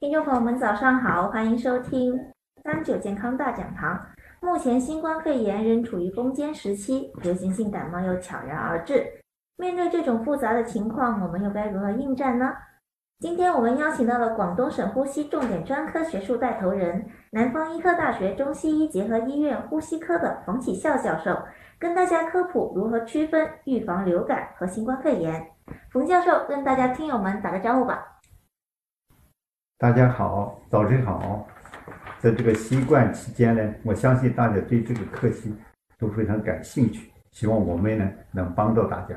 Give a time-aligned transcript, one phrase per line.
[0.00, 2.16] 听众朋友们，早上好，欢迎收听
[2.62, 4.00] 三九健康大讲堂。
[4.40, 9.04] 目前新冠肺炎仍处于攻坚时期，流行性感冒又悄然而至。
[9.56, 12.52] 面对这种复杂的情况，我们又该如何应战呢？
[13.18, 21.36] 今天我们邀请到了广东省呼吸重点专科学术带头人、南方医科大学中西医结合医院呼吸科的冯启孝教授，
[21.76, 25.44] 跟大家科普如何区分预防流感和新冠肺炎。
[25.90, 28.17] 冯教授跟大家听友们打个招呼吧。
[29.80, 31.46] 大家好，早晨好。
[32.18, 35.54] 在这个新冠期间呢，我相信大家对这个课题
[35.96, 39.14] 都非常感兴趣，希望我们呢能帮到大家。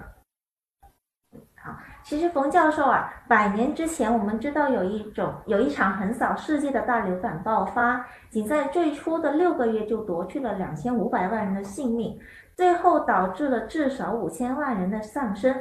[1.55, 12.15] 好，其实冯教授啊，百年之前我们知道有一种有一场横扫世界的大流感爆发，仅在最初的六个月就夺去了两千五百万人的性命，
[12.55, 15.59] 最后导致了至少五千万人的丧生。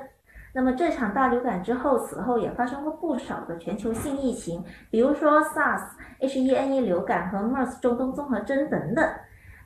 [0.52, 5.83] 那么这场大流感之后，此后也发生过不少的全球性疫情，比如说 SARS、
[6.20, 9.08] H1N1 流感和 MERS 中东综合征等等。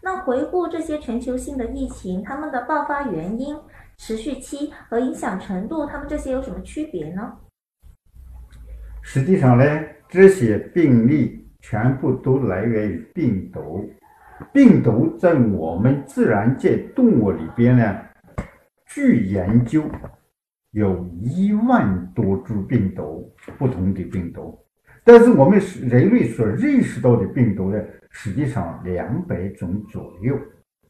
[0.02, 3.56] 那回顾这些全球性的疫情，它们的爆发原因、
[3.96, 7.32] 持续期和影响程度，它们这些有什么区别呢？
[9.00, 9.64] 实际上呢，
[10.06, 13.88] 这些病例全部都来源于病毒。
[14.52, 17.96] 病毒在我们自然界动物里边呢，
[18.84, 19.82] 据研究。
[20.74, 24.58] 有一万多株病毒，不同的病毒，
[25.04, 30.36] 但是我们人类所认识到的病毒呢，实际上两百种左右，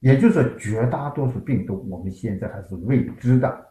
[0.00, 3.66] 也就是绝大多数病毒我们现在还是未知的。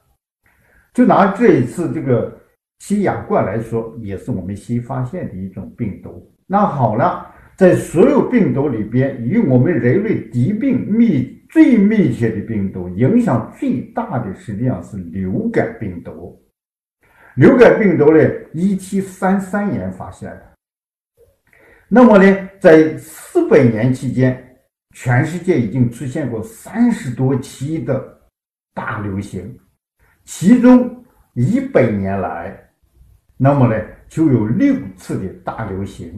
[0.94, 2.40] 就拿这一次这个
[2.78, 6.32] 新亚冠来说，也是我们新发现的一种病毒。
[6.46, 11.42] 那好了，在所有病毒里边，与我们人类疾病密。
[11.54, 16.44] 最密切的病毒，影响最大的实际上是流感病毒。
[17.36, 20.54] 流感病毒呢，一七三三年发现的。
[21.88, 24.58] 那么呢，在四百年期间，
[24.96, 28.04] 全世界已经出现过三十多期的
[28.74, 29.56] 大流行，
[30.26, 32.68] 其中一百年来，
[33.38, 33.80] 那么呢
[34.10, 36.12] 就有六次的大流行。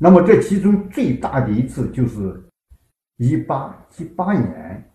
[0.00, 2.42] 那么这其中最大的一次就是。
[3.22, 4.90] 一八七八年，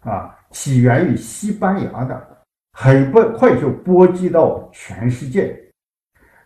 [0.00, 2.44] 啊，起源于西班牙的，
[2.74, 5.58] 很不快就波及到全世界。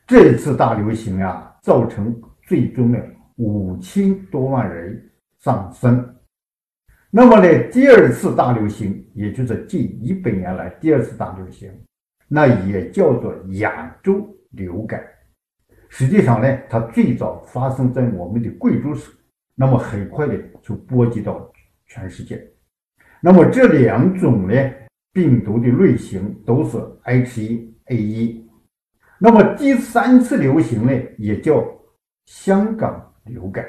[0.06, 2.16] 这次大流行啊，造成
[2.46, 3.04] 最终的
[3.34, 5.10] 五千多万人
[5.40, 6.16] 丧生。
[7.10, 11.68] 那么呢，第二次大流行，也就是近一百年来第二次大流行，
[12.28, 15.02] 那也叫做亚洲流感。
[15.88, 19.12] 实际上呢，它最早发生在我们的贵州省。
[19.60, 21.50] 那么很快的就波及到
[21.86, 22.40] 全世界。
[23.20, 24.54] 那么这两种呢
[25.12, 28.44] 病毒的类型都是 H1N1。
[29.18, 31.66] 那么第三次流行呢也叫
[32.26, 33.66] 香港流感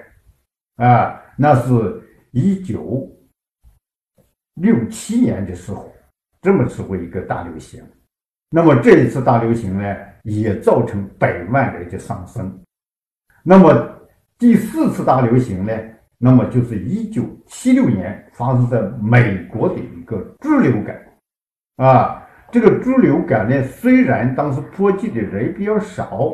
[0.76, 3.12] 啊，那是一九
[4.62, 5.92] 六七年的时候，
[6.40, 7.84] 这么时候一个大流行。
[8.52, 12.60] 那么这一次大流行呢也造成百万人的丧生。
[13.44, 13.96] 那么。
[14.40, 15.74] 第四次大流行呢，
[16.18, 20.98] 那么就是一九七六年发生在美国的一个猪流感，
[21.76, 26.32] 啊，这个猪流感呢，虽然当时波及的人比较少，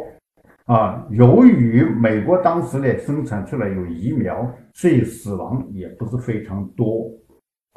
[0.68, 7.10] 啊，由于美国当时呢生产出来有疫苗，所以死亡也不是非常多，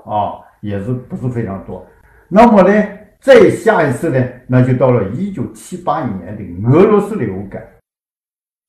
[0.04, 1.86] 啊，也是不是非常多。
[2.28, 7.66] 那么呢，再下一次呢，那就到了一九七八年的俄罗斯流感，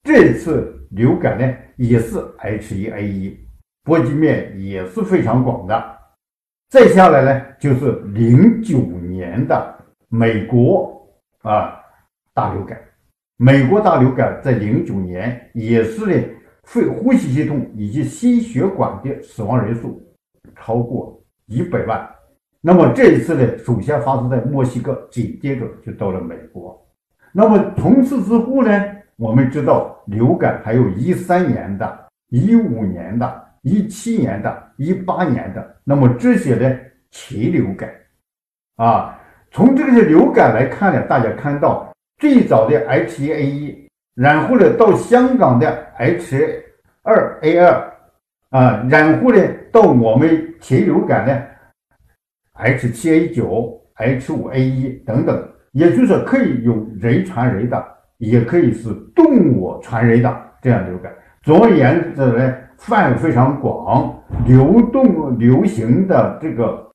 [0.04, 0.76] 这次。
[0.92, 3.36] 流感呢也是 H1N1，
[3.84, 5.98] 波及面也是非常广的。
[6.68, 9.76] 再下来呢就是零九年的
[10.08, 11.08] 美国
[11.44, 11.80] 啊
[12.34, 12.82] 大流感，
[13.38, 16.28] 美国大流感在零九年也是呢
[16.64, 20.02] 肺呼吸系统以及心血管的死亡人数
[20.56, 22.10] 超过一百万。
[22.62, 26.80] 那么这一次呢首先发生在墨西哥，紧接着就到了美国。
[27.32, 28.72] 那么从此之后呢？
[29.16, 36.74] 我们知道流感还有一三年的、一五年的、一七年的、一八年的，那么这些呢
[37.12, 37.90] 禽流感
[38.78, 39.20] 啊，
[39.52, 47.84] 从这些流感来看呢，大家看到最早的 H1N1，然后呢到香港的 H2A2
[48.52, 51.44] 啊，然后呢到我们禽流感呢
[52.60, 57.84] H7N9、H5N1 等等，也就是说可以有人传人的。
[58.20, 61.10] 也可以是动物传人的这样流感。
[61.42, 64.14] 总而言之呢，范围非常广，
[64.46, 66.86] 流动流行的这个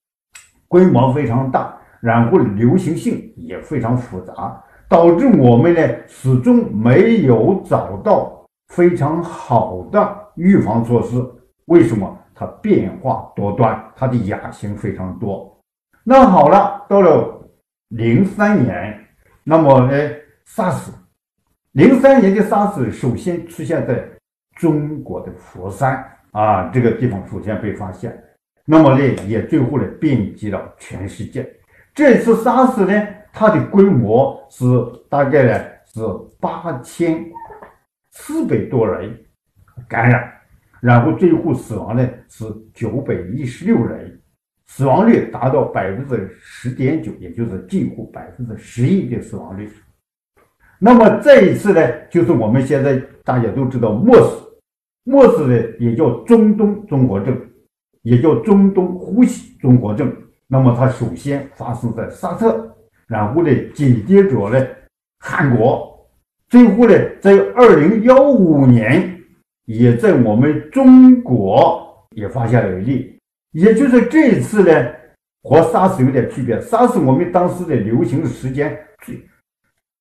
[0.68, 11.24] 规模非常大，然后流行性也非常复杂，导致我们呢始终没有找到非常好的预防措施。
[11.64, 12.18] 为什么？
[12.34, 15.53] 它变化多端，它的亚型非常多。
[16.06, 17.48] 那好了，到了
[17.88, 19.06] 零三年，
[19.42, 20.10] 那么呢
[20.46, 20.90] ，SARS，
[21.72, 24.06] 零三年的 SARS 首先出现在
[24.54, 28.22] 中国的佛山啊这个地方，首先被发现。
[28.66, 31.50] 那么呢，也最后呢遍及了全世界。
[31.94, 34.66] 这次 SARS 呢，它的规模是
[35.08, 36.02] 大概呢是
[36.38, 37.24] 八千
[38.10, 39.18] 四百多人
[39.88, 40.30] 感染，
[40.82, 44.20] 然后最后死亡呢是九百一十六人，
[44.66, 49.70] 死亡率达到百分之十点九，也就是近乎百分之十一的死亡率。
[50.78, 51.80] 那么这一次呢，
[52.10, 57.40] 就是我们现在大家都知道 MERS，MERS 呢也叫中东综合症。
[58.04, 60.14] 也叫中东呼吸综合症。
[60.46, 62.76] 那么它首先发生在沙特，
[63.06, 64.62] 然后呢紧接着呢
[65.20, 66.06] 韩国，
[66.50, 69.18] 最后呢在二零幺五年
[69.64, 73.13] 也在我们中国也发现了一例。
[73.54, 74.92] 也就是这一次呢
[75.42, 79.26] 和 SARS 有点区别，SARS 我们当时的流行时间最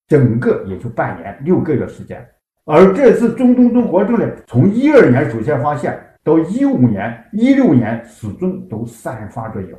[0.08, 2.24] 整个也就半年六个月时间，
[2.66, 5.98] 而这次中东综合症呢从一二年首先发现。
[6.26, 9.78] 到一五年、一六年始终都散发着有，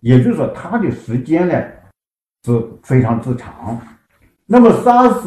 [0.00, 1.54] 也就是说，它的时间呢
[2.44, 2.50] 是
[2.82, 3.80] 非常之长。
[4.44, 5.22] 那么，SARS、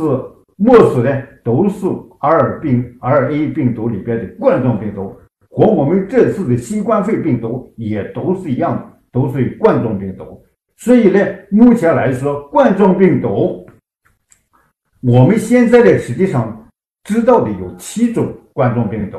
[0.58, 1.88] MERS 呢都是
[2.20, 5.16] R 病、RA 病毒里边的冠状病毒，
[5.58, 10.40] 和我们这次的新冠肺病毒也都是一样的，都是冠状病毒。
[10.76, 11.20] 所以呢，
[11.50, 13.68] 目前来说，冠状病毒，
[15.02, 16.70] 我们现在呢实际上
[17.06, 19.18] 知道的有七种冠状病毒。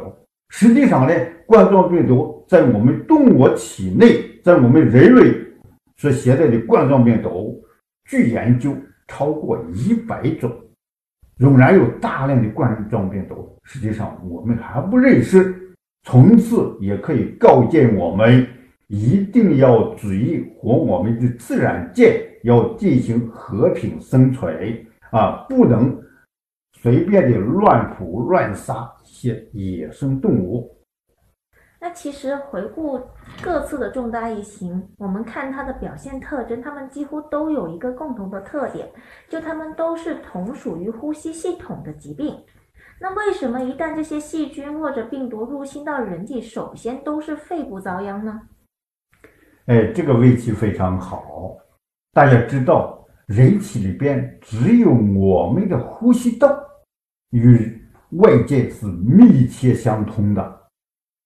[0.51, 1.13] 实际上呢，
[1.45, 5.35] 冠状病毒在我们动物体内，在我们人类
[5.97, 7.61] 所携带的冠状病毒，
[8.05, 8.77] 据研究
[9.09, 10.57] 超过一百种，
[11.37, 13.59] 仍然有大量的冠状病毒。
[13.65, 15.68] 实际上我们还不认识，
[16.05, 18.47] 从此也可以告诫我们，
[18.87, 25.97] 一定要注意和我们的自然界要进行和平生存啊，不能。
[26.81, 30.77] 随便的乱捕乱杀一些野生动物。
[31.81, 33.01] 那其实回顾
[33.43, 38.89] 各次的重大疫情，我们看它的表现特征，它们几乎都有一个共同的特点，
[39.29, 42.37] 就它们都是同属于呼吸系统的疾病。
[43.01, 48.41] 那为什么一旦这些细菌或者病毒入侵到人体，首先都是肺部遭殃呢？
[49.67, 51.57] 哎，这个问题非常好。
[52.13, 56.65] 大家知道，人体里边只有我们的呼吸道。
[57.31, 57.79] 与
[58.13, 60.61] 外界是密切相通的，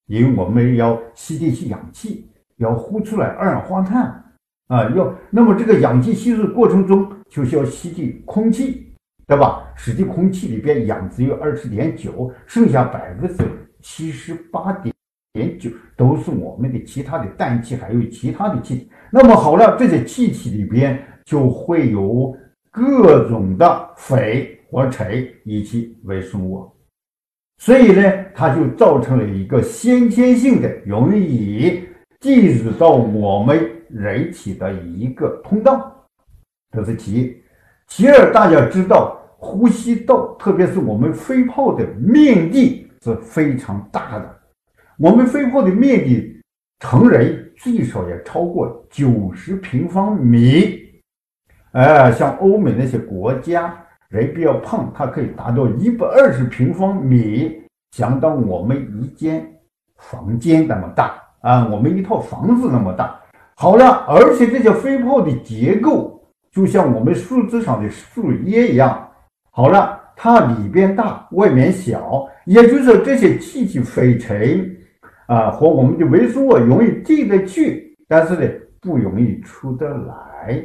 [0.07, 4.23] 因为我们要吸进去氧气，要呼出来二氧化碳
[4.67, 8.92] 啊，要那么这个氧气吸入过程中就需要吸进空气，
[9.27, 9.73] 对吧？
[9.77, 13.45] 实际空气里边氧只有二十点九，剩下百分之
[13.81, 14.95] 七十八点
[15.33, 18.91] 点九都是我们的其他的氮气，还有其他的气体。
[19.11, 22.37] 那么好了，这些气体里边就会有
[22.71, 24.59] 各种的肥。
[24.73, 26.67] 或柴以及微生物，
[27.59, 31.87] 所以呢，它就造成了一个先天性的容易
[32.21, 36.07] 进入到我们人体的一个通道，
[36.75, 37.37] 这是其一。
[37.87, 44.39] 其二，大家知道，呼吸道，特别是我们肺泡的面积是非常大的，
[44.96, 46.41] 我们肺泡的面积，
[46.79, 50.79] 成人最少也超过九十平方米，
[51.72, 53.77] 哎，像欧美那些国家。
[54.11, 59.43] 人比较胖，它可以达到一百二十平方米，相当我们一间
[59.96, 63.19] 房间那么大啊，我们一套房子那么大。
[63.56, 69.08] 好了，而且这些肺泡的结构就像我们树枝上的树叶一样。
[69.55, 74.77] 好了，它里边大，外面小，也就是说这些气体飞尘
[75.27, 80.63] 啊和我们的微生物容易进得去，但是呢不容易出得来。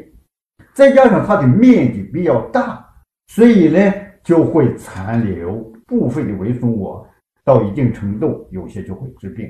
[0.74, 2.84] 再加上它的面积比较大。
[3.30, 7.06] 所以呢，就会残留部分的微生物，
[7.44, 9.46] 到一定程度，有些就会致病。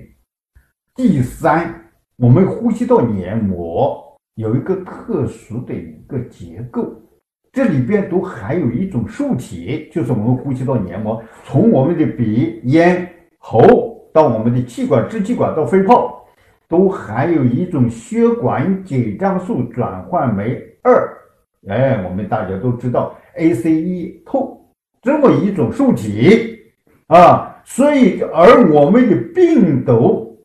[0.96, 1.72] 第三，
[2.15, 4.03] 我们呼吸道黏膜
[4.34, 6.91] 有一个特殊的一个结构，
[7.57, 13.09] 这里边都含有一种受体，就是我们呼吸道黏膜，从我们的鼻咽
[13.39, 16.23] 喉到我们的气管、支气管到肺泡，
[16.67, 21.11] 都含有一种血管紧张素转换酶二。
[21.67, 23.17] 哎，我们大家都知道。
[23.35, 24.63] ACE 透
[25.01, 26.59] 这么一种受体
[27.07, 30.39] 啊，所以而我们的病毒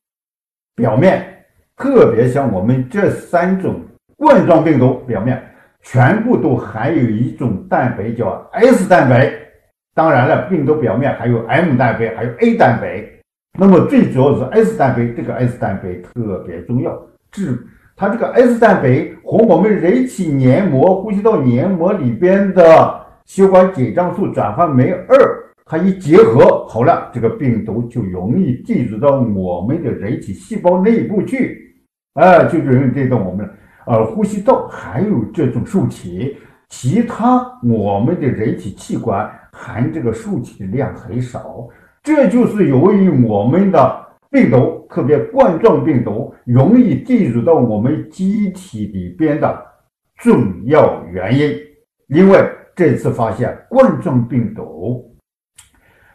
[0.74, 1.44] 表面，
[1.76, 3.82] 特别像我们这三种
[4.16, 5.42] 冠状病毒表面，
[5.82, 9.32] 全部都含有一种蛋白叫 S 蛋白。
[9.94, 13.04] 当然了，病毒表面还有 M 蛋白，还有 A 蛋白。
[13.58, 16.98] 那么最主要是 S 蛋白，这个 S 蛋白特别重要，
[17.30, 17.58] 治
[17.94, 31.76] 它这个 S 蛋白和我们人体黏膜、呼吸道黏膜里边的血管紧张素转换酶二，它一结合，好了，这个病毒就容易进入到我们的人体细胞内部去，
[32.14, 33.46] 哎，就容易进到我们
[33.84, 36.36] 而呼吸道含有这种受体，
[36.68, 41.68] 其他我们的人体器官含这个受体的量很少。
[42.02, 49.66] 这就是由于我们的病毒，特别冠状病毒，容易进入到我们机体里边的
[50.16, 51.54] 重要原因。
[52.08, 55.14] 另外这次发现冠状病毒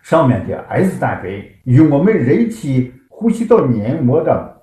[0.02, 1.30] 上面的 S 蛋白
[1.64, 4.57] 与我们人体呼吸道黏膜的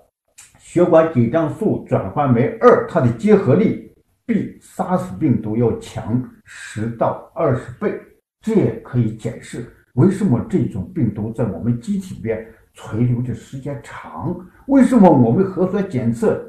[0.75, 3.89] 血管紧张素转换酶二，它的结合力
[4.27, 7.95] 比杀死病毒要强十到二十倍。
[8.41, 9.73] 这也可以解释。
[9.93, 14.37] 为什么这种病毒在我们机体里边存留的时间长？
[14.67, 16.45] 为什么我们核酸检测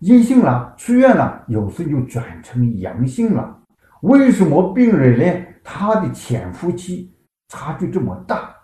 [0.00, 3.62] 阴性了，出院了，有时就转成阳性了？
[4.02, 5.46] 为什么病人呢？
[5.64, 7.10] 他的潜伏期
[7.48, 8.54] 差距这么大，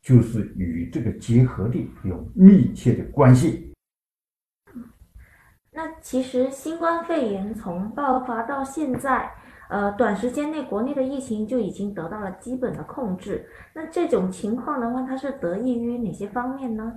[0.00, 3.69] 就是与这个结合力有密切的关系。
[5.80, 9.30] 那其实新冠肺炎从爆发到现在。
[9.70, 13.46] 呃，短时间内国内的疫情就已经得到了基本的控制。
[13.72, 16.92] 那这种情况的话，它是得益于哪些方面呢？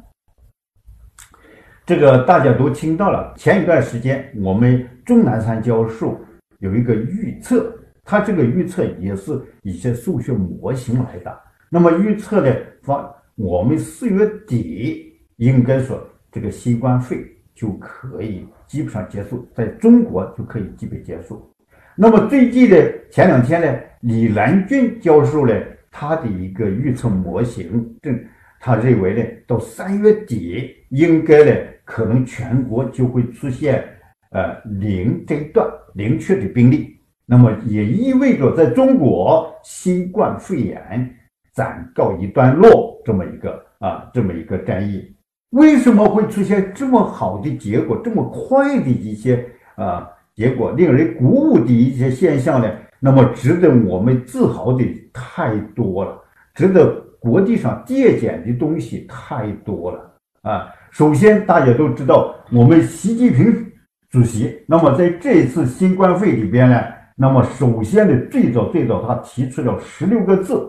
[1.86, 3.32] 这个大家都听到了。
[3.38, 6.20] 前一段时间，我们钟南山教授
[6.58, 7.72] 有一个预测，
[8.04, 11.40] 他这个预测也是一些数学模型来的。
[11.70, 17.24] 那么预测呢，发我们四月底应该说这个新冠肺
[17.54, 21.48] 就可以基本上结束，在中国就可以基本结束。
[21.96, 25.54] 那么最近的前两天呢，李兰俊教授呢，
[25.92, 28.20] 他的一个预测模型，正
[28.60, 33.84] 他认为呢，到三月底应该呢，可能全国就会出现
[34.32, 36.98] 呃零诊断、零确诊病例。
[37.28, 41.16] 那么也意味着在中国新冠肺炎
[41.52, 45.16] 暂告一段落，这么一个啊这么一个战役。
[45.54, 49.46] 为什么会出现这么好的结果，这么快的一些
[49.76, 50.10] 啊？
[50.36, 52.68] 结果令人鼓舞的一些现象呢，
[53.00, 54.84] 那么值得我们自豪的
[55.14, 56.20] 太多了，
[56.56, 60.74] 值得国际上借鉴的东西太多了啊！
[60.90, 63.72] 首先，大家都知道，我们习近平
[64.10, 66.82] 主席，那么在这次新冠肺里边呢，
[67.16, 70.60] 那么首先的最早最早，他提出了十六个字：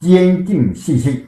[0.00, 1.26] 坚定信心，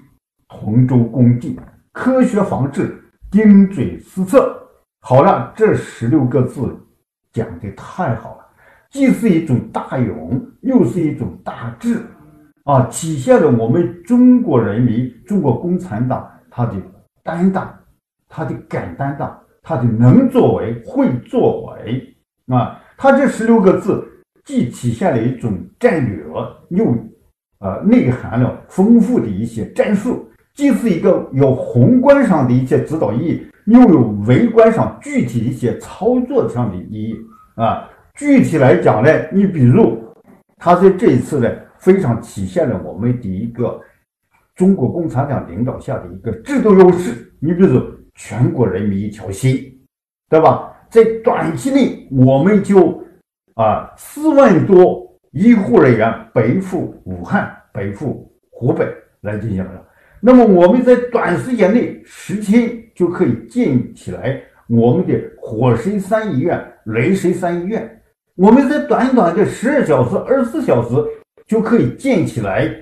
[0.49, 1.61] 同舟共济，
[1.94, 2.92] 科学防治，
[3.30, 4.52] 精准施策。
[5.00, 6.76] 好了，这十六个字。
[7.32, 8.46] 讲的太好了，
[8.90, 12.00] 既是一种大勇，又是一种大智，
[12.62, 16.74] 啊，体现了我们中国人民、中国共产党他的
[17.24, 17.76] 担当，
[18.28, 24.06] 他的敢担当，他的能作为、会作为，啊，他这十六个字
[24.44, 26.24] 既体现了一种战略，
[26.68, 26.96] 又
[27.58, 33.46] 呃内含了丰富的一些战术，既是一个有宏观上的一些指导意义。
[33.66, 37.16] 又有微观上具体一些操作上的意义
[37.54, 37.88] 啊。
[38.14, 39.99] 具体来讲呢，你比如，
[40.58, 43.80] 他在这一次呢，非常体现了我们的一个
[44.54, 47.32] 中国共产党领导下的一个制度优势。
[47.40, 47.80] 你比如，
[48.14, 49.58] 全国人民一条心，
[50.28, 50.70] 对吧？
[50.90, 53.02] 在短期内，我们就
[53.54, 58.87] 啊四万多医护人员奔赴武汉、奔赴湖北
[59.23, 59.82] 来进行了。
[60.26, 68.02] 那么我们在短时间内十天就可以建起来我们的火神山医院、雷神山医院。
[68.35, 70.97] 我们在短短的十二小时、二十四小时
[71.47, 72.75] 就可以建起来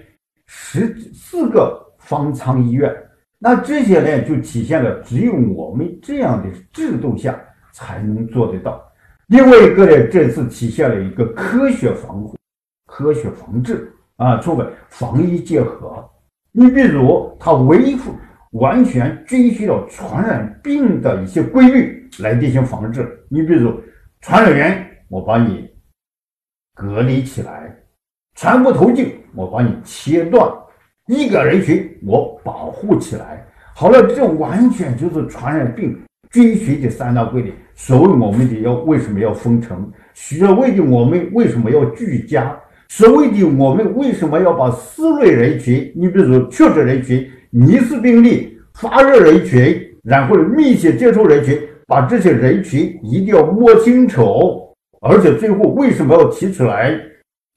[0.47, 2.95] 十四个方舱医院。
[3.41, 7.37] 那这些呢，就体现了只有我们这样的制度下
[7.73, 8.81] 才能做得到。
[9.27, 12.37] 另外一个呢，这次体现了一个科学防护、
[12.87, 16.09] 科学防治啊，充分防疫结合。
[16.55, 18.13] 你比如，他维护
[18.53, 23.09] 完全遵循了传染病的一些规律来进行防治。
[23.31, 23.81] 你比如，
[24.21, 25.67] 传染源我把你
[26.75, 27.75] 隔离起来，
[28.35, 30.47] 传播途径我把你切断，
[31.07, 33.47] 一个人群我保护起来。
[33.75, 35.99] 好了，这完全就是传染病
[36.31, 37.55] 遵循的三大规律。
[37.75, 39.91] 所谓我们的要为什么要封城？
[40.13, 42.55] 所谓的我们为什么要居家？
[42.95, 56.95] 所谓的我们为什么要把四类人群，你比如确诊人群、疑似病例、发热人群，然后密切接触人群，把这些人群一定要摸清楚，而且最后为什么要提出来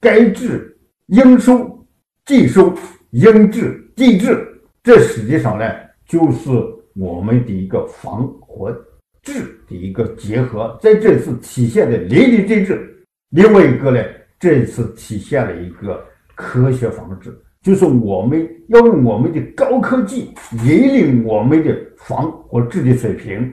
[0.00, 0.74] 该治
[1.08, 1.86] 应收
[2.24, 2.72] 尽收、
[3.10, 4.42] 应治、尽治，
[4.82, 5.66] 这实际上呢，
[6.08, 6.48] 就是
[6.94, 8.74] 我们的一个防和
[9.22, 12.90] 治的一个结合，在这次体现的淋漓尽致。
[13.30, 14.02] 另外一个呢，
[14.38, 23.52] 这次体现了一个科学防治，就是我们要用我们的高科技引领我们的防和治的水平。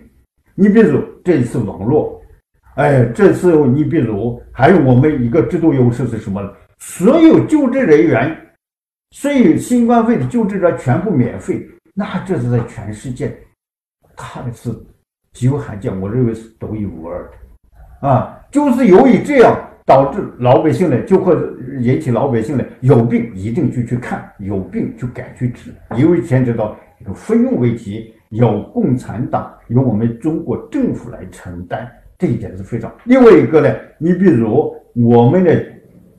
[0.55, 2.21] 你比如这次网络，
[2.75, 6.41] 哎，这次你比如还有我们一个制度优势是什么？
[6.79, 8.37] 所有救治人员，
[9.11, 13.35] 所有新冠肺炎的救治者全部免费，那这是在全世界，
[14.17, 14.69] 它是
[15.31, 21.35] 极为罕见，我认为是独一无二的，啊，就是由于这样导致老百姓呢，就会
[21.79, 31.87] 引起老百姓呢有病一定就去看，有病就赶去治，因为牵扯到一个费用问题，有共产党，由我们中国政府来承担，
[32.17, 32.91] 这一点是非常。
[33.05, 35.73] 另外一个呢，你比如我们的。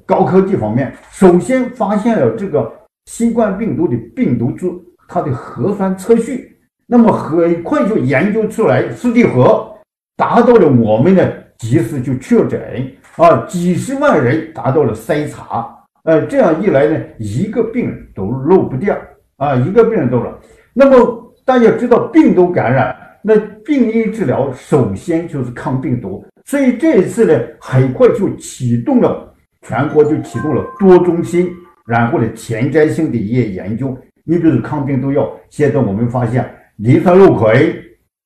[0.06, 2.70] 高科技方面，首先发现了这个
[3.06, 4.78] 新冠病毒的病毒株，
[5.08, 6.54] 它的核酸测序，
[6.86, 9.66] 那么很快就研究出来试剂盒，
[10.14, 15.68] 达到了我们的及时就确诊啊，几十万人达到了筛查，
[16.04, 18.96] 呃，这样一来呢，一个病人都漏不掉
[19.36, 20.38] 啊，一个病人都了。
[20.72, 29.30] 那么大家知道，病毒感染，那病因治疗首先就是抗病毒，所以这一次呢，很快就启动了。
[29.66, 31.48] 全国就启动了多中心，
[31.86, 33.96] 然后呢前瞻性的一些研究。
[34.22, 36.44] 你比如抗病毒药，现在我们发现
[36.76, 37.74] 利特洛葵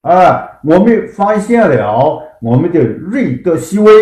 [0.00, 3.92] 啊，我们发现了我们的瑞德西韦，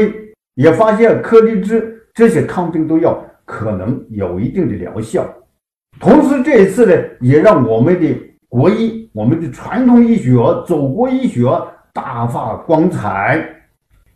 [0.56, 5.24] 也发现克利芝这些抗病毒药可能有一定的疗效。
[6.00, 8.14] 同时这一次呢，也让我们的
[8.48, 10.34] 国医、我们的传统医学、
[10.66, 11.48] 祖国医学
[11.94, 13.42] 大发光彩，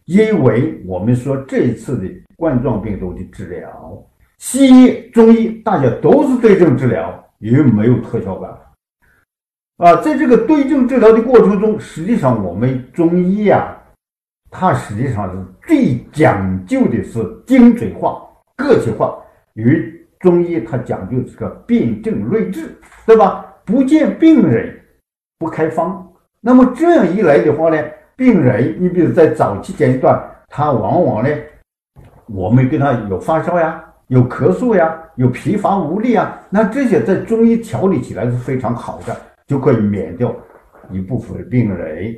[0.05, 2.07] 因为我们说这一次的。
[2.41, 4.03] 冠状病毒的治疗，
[4.39, 9.97] 西医、中医大家都是对症治疗，也没有特效办法啊。
[9.97, 13.77] 在这个对症治疗的过程中，实际上我们中医呀，
[14.51, 18.21] 它实际上是最讲究的是精准化、
[18.57, 19.17] 个体化。
[19.55, 22.71] 与中医它讲究这个辨证论治，
[23.07, 23.47] 对吧？
[23.65, 24.75] 不见病人
[25.39, 26.07] 不开方。
[26.41, 27.77] 那么这样一来的话呢，
[28.17, 31.31] 病人你比如在早期阶段，他往往呢。
[32.27, 40.35] 我们跟他有发烧呀，有咳嗽呀，有疲乏无力啊，那这些在中医调理起来是非常好的，就可以免掉
[40.91, 42.15] 一部分病人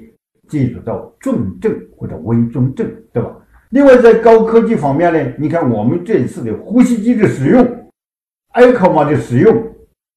[0.53, 3.35] 进入到重症或者危重症，对吧？
[3.71, 7.67] 另外，在高科技方面呢，你看我们这次的呼吸机的使用
[8.53, 9.67] ，ECMO 的使用，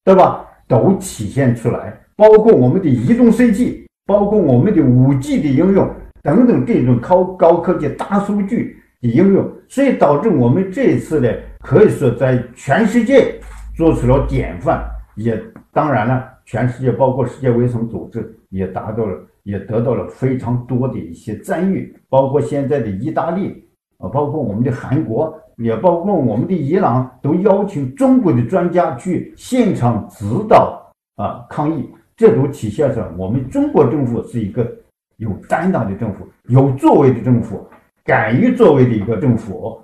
[0.04, 0.44] 对吧？
[0.68, 5.90] 都体现出来，包括我们的移动 CT，包括我们的五 G 的应用
[6.22, 8.76] 等等这种高高科技大数据。
[9.00, 11.28] 的应用，所以导致我们这一次呢，
[11.60, 13.34] 可以说在全世界
[13.76, 14.82] 做出了典范，
[15.16, 15.38] 也
[15.70, 23.64] 当然了，全世界包括世界卫生组织也达到了，也得到了非常多的一些赞誉，包括现在的意大利
[23.98, 34.68] 啊，包括我们的韩国，也包括我们的伊朗，都邀请中国的专家去现场指导啊抗疫，这都体现着我们中国政府是一个
[35.18, 37.64] 有担当的政府，有作为的政府。
[38.04, 39.80] 敢于作为的一个政府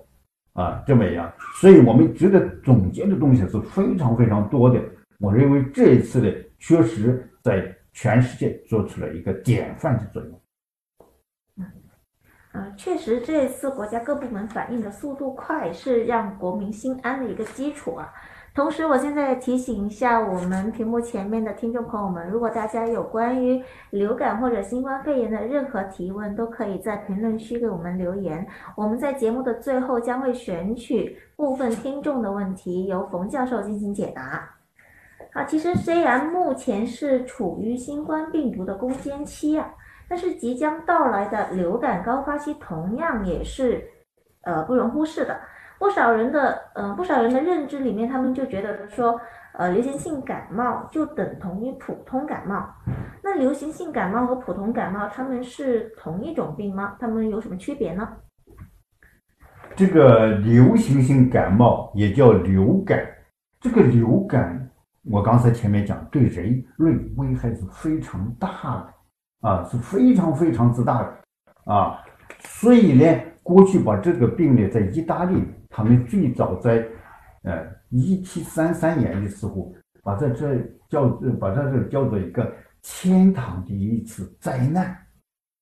[0.54, 4.78] 啊，这么样，所以我们值得总结的东西是非常非常多的。
[5.18, 10.40] 我认为这一次呢，确实在全世界做出了一个典范的作用。
[12.54, 18.12] 嗯，确实，这次国家各部门反应的速度快，是让国民心安的一个基础啊。
[18.54, 28.46] 同时，我现在提醒一下我们屏幕前面的听众朋友们，如果大家有关于流感或者新冠肺炎的任何提问，都可以在评论区给我们留言。
[28.76, 34.51] 我们在节目的最后将会选取部分听众的问题，由冯教授进行解答。
[35.32, 39.68] 啊，其实虽然目前是处于新冠病毒的攻坚期啊，
[40.08, 43.82] 但是即将到来的流感高发期同样也是
[44.42, 45.40] 呃不容忽视的。
[45.78, 49.20] 不少人的呃，不少人的认知里面，他们就觉得说，
[49.54, 52.64] 呃，流行性感冒就等同于普通感冒。
[53.20, 56.94] 那流行性感冒和普通感冒，他们是同一种病吗？
[57.00, 58.08] 他们有什么区别呢？
[59.74, 63.04] 这个流行性感冒也叫流感，
[63.60, 64.61] 这个流感，
[65.10, 71.98] 我刚才前面讲，对人类危害是非常大的啊，是非常非常之大的啊，
[72.40, 73.04] 所以呢，
[73.42, 75.42] 过去把这个病例在意大利。
[75.74, 76.86] 他们最早在，
[77.44, 81.08] 呃，一七三三年的时候，把这这叫
[81.40, 84.94] 把这这叫做一个天堂的一次灾难，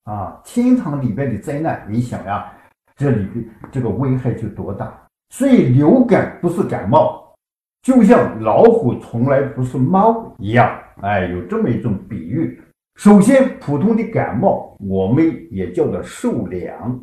[0.02, 2.52] 啊，天堂里边的灾难，你想呀，
[2.96, 4.92] 这里的这个危害就多大？
[5.28, 7.29] 所以流感不是感冒，
[7.82, 12.60] 就像老虎从来不是猫一样，哎，有这么一种比喻。
[12.96, 17.00] 首先，普通的感冒我们也叫做受凉。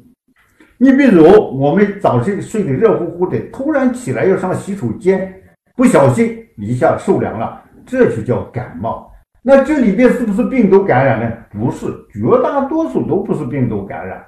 [0.77, 1.23] 你比如
[1.59, 5.33] 我们早晨睡得热乎乎的，突然起来要上洗手间，
[5.75, 9.11] 不小心一下受凉了，这就叫感冒。
[9.41, 11.35] 那这里边是不是病毒感染呢？
[11.49, 14.23] 不是，绝大多数都不是病毒感染，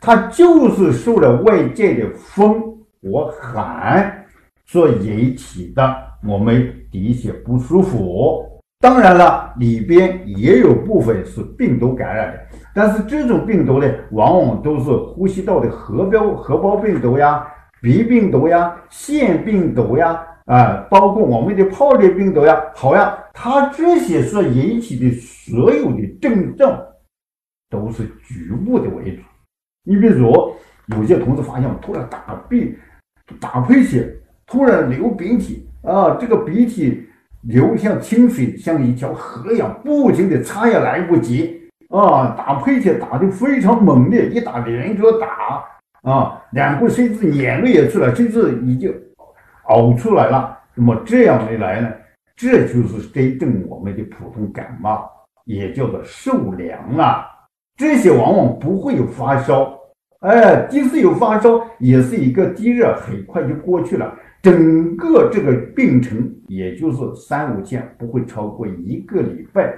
[0.00, 2.60] 它就是受了外界的风
[3.00, 4.23] 和寒
[4.66, 5.96] 所引起的
[6.26, 8.60] 我们的一些不舒服。
[8.80, 17.46] 当然了，里边也有部分是病毒感染的，但是这种病毒呢，往往都是呼吸道的核标核包病毒呀、
[17.80, 20.26] 鼻病毒呀、腺病毒呀。
[20.44, 26.78] 啊，包括我们的疱疹病毒呀，好呀，它这些所引起的所有的症状
[27.70, 29.22] 都是局部的为主。
[29.84, 30.30] 你比如
[30.88, 32.76] 有些同志发现突然打鼻、
[33.40, 34.06] 打喷嚏，
[34.46, 37.06] 突然流鼻涕啊，这个鼻涕
[37.42, 45.64] 流像清水，像一条河一样，不停的擦也来不及啊，打喷嚏打的非常猛烈，一打连着打
[46.10, 48.94] 啊，两个甚至眼泪也出来，甚至已经。
[49.66, 51.90] 呕出来了，那么这样一来呢，
[52.36, 55.10] 这就是真正我们的普通感冒，
[55.46, 57.24] 也叫做受凉了。
[57.74, 59.74] 这些往往不会有发烧，
[60.20, 64.14] 哎，即使有发烧，也是一个低热，很快就过去了。
[64.44, 69.74] 整个这个病程也就是三五天，不会超过一个礼拜。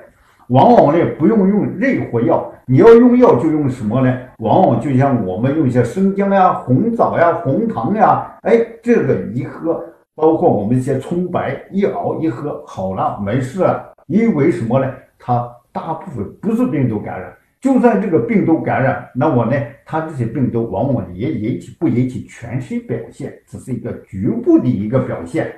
[0.49, 4.13] 往往呢，不用用任何药，你要用药就用什么呢？
[4.39, 9.81] 往往就像我们用一些生姜呀、红枣呀、红糖呀，哎，这个一喝，
[10.17, 13.93] 包括我们一些葱白一熬一喝，好了，没事了。
[14.09, 14.93] 因为什么呢？
[15.17, 17.33] 它大部分不是病毒感染，
[17.67, 25.53] 就算这个病毒感染，那我呢，它这些病毒往往也引起不引起全身表现，只是一个局部的一个表现。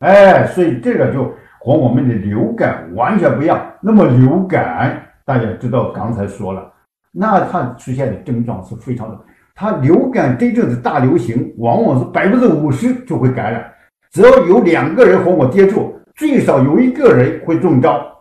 [0.00, 1.32] 哎，所以这个就。
[1.66, 3.72] 和我们的流感完全不一样。
[3.80, 6.70] 那么流感大家知道，刚才说了，
[7.10, 9.18] 那它出现的症状是非常的。
[9.54, 13.72] 它流感真正的大流行，往往是百分之五十就会感染。
[14.10, 18.14] 只要有两个人和我接触，最少有一个人会中招。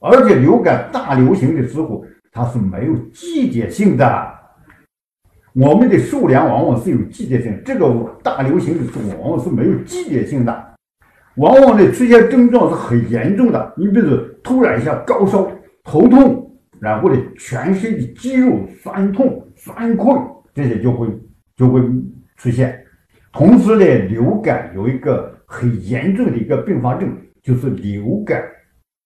[0.00, 4.32] 而且流感大流行的时候，它是没有季节性的。
[5.54, 7.86] 我们的受凉往往是有季节性，这个
[8.22, 10.74] 大流行的时候往往是没有季节性的。
[11.36, 15.50] 往往呢出现症状是很严重的，你比如突然一下高烧、
[15.84, 20.16] 头痛，然后呢全身的肌肉酸痛、酸困，
[20.54, 21.06] 这些就会
[21.54, 21.82] 就会
[22.36, 22.82] 出现。
[23.30, 28.42] 同时呢，流感有一个很严重的一个并发症，就是流感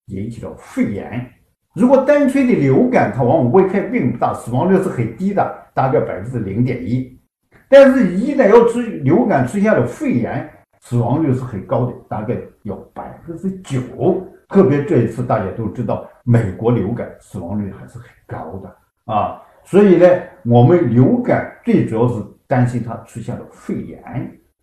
[0.07, 1.29] 引起的肺炎。
[1.77, 7.21] 如果单纯的流感，它往往危害并不大，死亡率是很低的，大概百分之零点一。
[7.69, 10.49] 但是，一旦要出流感出现了肺炎，
[10.81, 14.27] 死亡率是很高的，大概要百分之九。
[14.49, 19.43] 特别这一次大家都知道，美国流感死亡率还是很高的啊。
[19.63, 20.07] 所以呢，
[20.47, 24.03] 我们流感最主要是担心它出现了肺炎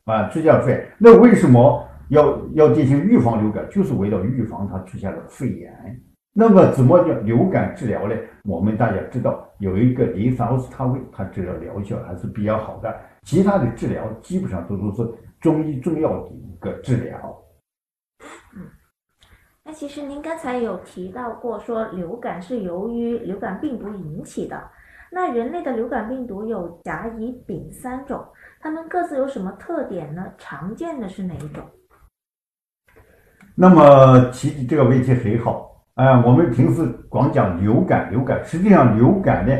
[0.05, 0.83] 啊，出现了肺。
[0.97, 3.63] 那为什么要要进行预防流感？
[3.69, 5.71] 就是为了预防它出现了肺炎。
[6.33, 8.15] 那么怎么叫流感治疗呢？
[8.43, 12.93] 我们大家知道有一个磷酸奥司他韦，它治疗疗效还是比较好的。
[13.21, 15.13] 其他的治疗基本上都都是。
[15.43, 17.43] 中医中药的一个治疗。
[18.55, 18.63] 嗯，
[19.61, 24.57] 那其实您刚才有提到过，说流感是由于流感病毒引起的。
[25.11, 28.25] 那人类的流感病毒有甲、乙、丙三种，
[28.61, 30.31] 它们各自有什么特点呢？
[30.37, 31.61] 常见的是哪一种？
[33.53, 35.72] 那么其实这个问题很好。
[35.95, 39.55] 哎，我们平时光讲流感，流感实际上流感呢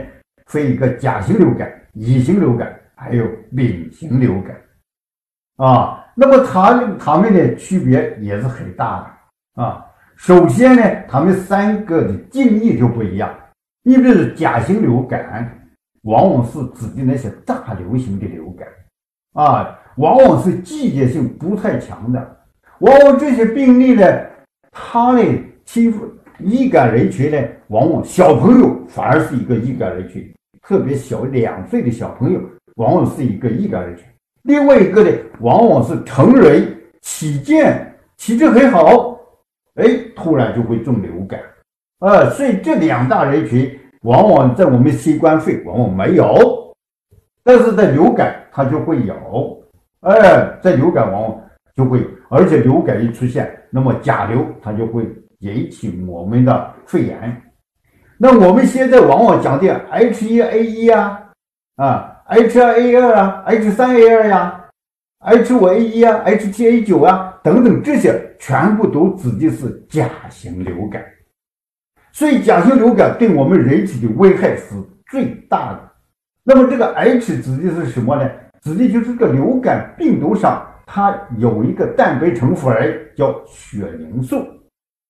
[0.48, 3.24] 分一个甲型流感、乙型流感，还有
[3.56, 4.56] 丙型流感。
[5.58, 9.16] 啊，那么它它们的区别也是很大
[9.56, 9.86] 的啊。
[10.16, 13.32] 首先呢，它们三个的定义就不一样。
[13.84, 15.56] 你比如甲型流感，
[16.02, 18.68] 往往是指的那些大流行的流感
[19.34, 22.38] 啊，往往是季节性不太强的。
[22.80, 24.04] 往往这些病例呢，
[24.72, 25.24] 它的
[25.66, 32.40] 欺负易感人群呢，往往小朋友反而是一个易感人群，特别小两岁的小朋友，
[32.76, 34.06] 往往是一个易感人群。
[34.44, 39.18] 另外一个呢，往往是成人体健体质很好，
[39.76, 41.40] 哎，突然就会中流感，
[42.00, 46.74] 啊，所以这两大人群往往在我们新冠肺往往没有，
[47.44, 49.64] 但是在流感它就会有，
[50.02, 51.42] 哎，在流感往往
[51.76, 55.08] 就会，而且流感一出现，那么甲流它就会
[55.44, 57.42] 引起我们的肺炎，
[58.18, 61.30] 那我们现在往往讲的 H1A1 啊，
[61.76, 62.10] 啊。
[62.26, 64.66] H 二 A 二啊，H 三 A 二呀
[65.20, 71.04] ，，H5A1 啊、，H7A9 啊等等，这些全部都指的是甲型流感。
[72.14, 74.74] 所以，甲型流感对我们人体的危害是
[75.12, 75.92] 最大的。
[76.46, 78.32] 那么，这个 H 指的是什么呢？
[78.62, 82.74] 指的就是这个流感病毒上它有一个蛋白成分
[83.18, 84.38] 叫血凝素，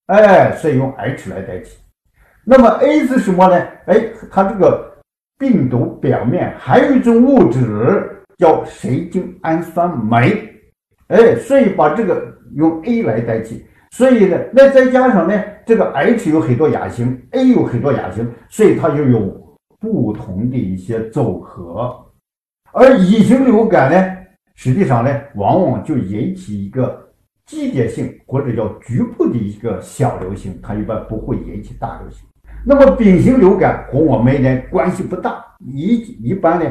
[0.06, 1.78] 哎，所以用 H 来代替。
[2.44, 3.66] 那么 A 是什么呢？
[3.86, 4.92] 哎，它这个
[5.38, 10.46] 病毒表面还有一种物质叫神经氨酸酶，
[11.08, 12.22] 哎，所以把这个
[12.54, 13.64] 用 A 来代替。
[13.92, 19.20] 所以呢，那再加上呢，这个 H 有很多亚型，A 有很多亚型，所以它就有
[19.78, 21.96] 不同的一些组合。
[22.72, 24.16] 而乙型流感呢，
[24.56, 27.08] 实际上呢，往往就引起一个
[27.46, 32.26] 季节性或者叫局部的一个小流行，它一般不会引起大流行。
[32.64, 36.64] 那么丙型流感和我们呢关系不大，一一般呢，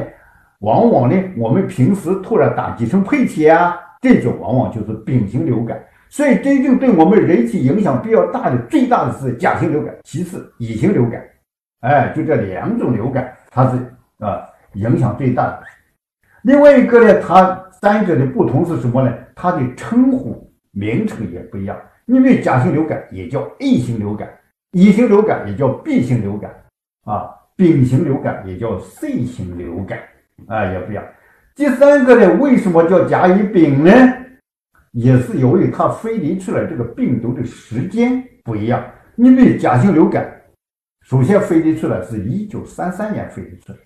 [0.60, 5.80] 往往呢，我们平时突然打几声喷嚏啊，这种往往就是丙型流感。
[6.08, 11.20] 所以，真正对我们人体影响比较大的、最大的是甲型流感，其次乙型流感。
[11.80, 13.76] 哎，就这两种流感，它是
[14.24, 14.42] 啊
[14.74, 15.62] 影响最大的。
[16.42, 19.12] 另外一个呢，它三者的不同是什么呢？
[19.34, 21.80] 它的称呼名称也不一样。
[22.06, 24.28] 因为甲型流感也叫 A 型流感，
[24.72, 26.54] 乙型流感也叫 B 型流感，
[27.04, 30.00] 啊，丙型流感也叫 C 型流感，
[30.46, 31.02] 啊，也不一样。
[31.54, 33.90] 第三个呢，为什么叫甲乙丙呢？
[34.92, 38.84] 也是由于它飞离出来这个病毒的时间不一样。
[39.16, 40.42] 因为甲型流感
[41.02, 43.78] 首先飞离出来是一九三三年飞离出来，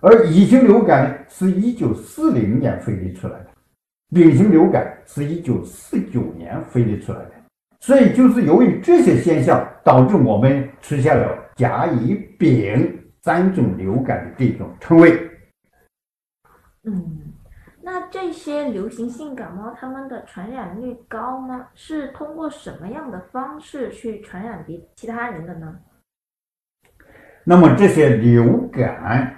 [0.00, 3.46] 而乙型流感是一九四零年飞离出来的，
[4.14, 7.32] 丙型流感是一九四九年分离出来的。
[7.80, 15.12] 所以就是由于这些现象，导致我们出现了甲、乙、丙三种流感的这种称谓。
[16.84, 17.22] 嗯。
[17.88, 21.68] 那这些流行性感冒，它们的传染率高吗？
[21.72, 25.72] 是通过什么样的方式去传染别其他人的呢？
[27.44, 29.36] 那么这些流感，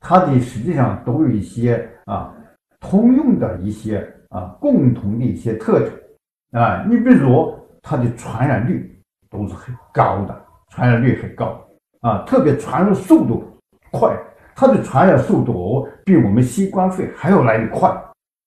[0.00, 2.34] 它的实际上都有一些啊
[2.80, 6.84] 通用的一些啊共同的一些特征啊。
[6.88, 11.60] 你比如它的传染率都是很高的，传染率很高
[12.00, 13.44] 啊，特别传染速度
[13.92, 14.10] 快。
[14.56, 17.90] 它的传染速度比我们新冠肺还要来得快，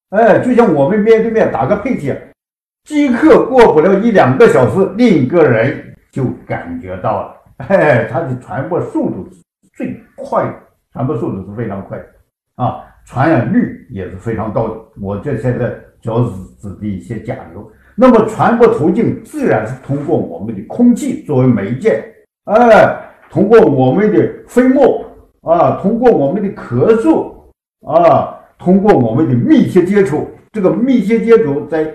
[0.10, 2.15] 哎，就像我们面对面打个喷嚏，
[2.84, 9.28] 即刻过不了一两个小时，另一个人就感觉到了，哎，它的传播速度
[9.76, 10.46] 最快，
[10.91, 12.06] 传播速度是非常快的
[12.63, 14.76] 啊，传染率也是非常高的。
[15.02, 22.04] 我这现在主要是指的一些甲流，那么传播途径自然是通过我们的空气作为媒介，
[22.46, 25.04] 哎，通过我们的飞沫。
[25.46, 27.34] 啊，通过我们的咳嗽
[27.86, 31.86] 啊，通过我们的密切接触，这个密切接触在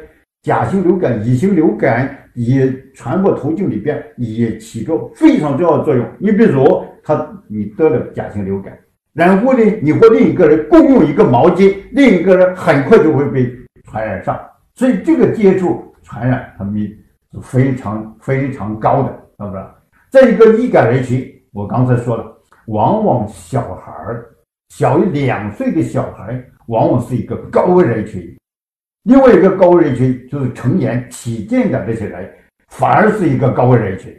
[0.42, 6.06] 甲型流感、乙型流感也传播途径里边也起着非常重要的作用。
[6.18, 8.78] 你比如，他你得了甲型流感，
[9.18, 13.52] 然后呢，你和另一个人共用一个毛巾，另一个人很快就会被
[13.82, 14.38] 传染上，
[14.76, 16.80] 所以这个接触传染它们
[17.32, 19.08] 是非常非常高的，
[19.40, 19.64] 是不是？
[20.08, 22.24] 再一个易感人群，我刚才说了。
[22.66, 24.30] 往往小孩儿
[24.68, 28.36] 小于两岁的小孩，往往是一个高危人群。
[29.04, 32.30] 另外一个高危人群就是成年体健的这些人，
[32.68, 34.14] 反而是一个高危人群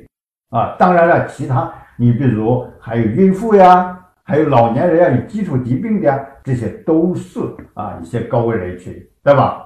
[0.49, 0.75] 啊。
[0.79, 3.98] 当然了，其他你比如还有孕妇呀，
[4.29, 7.39] 还有老年人呀，有基础疾病的呀，这些都是
[7.73, 9.65] 啊一些高危人群，对吧？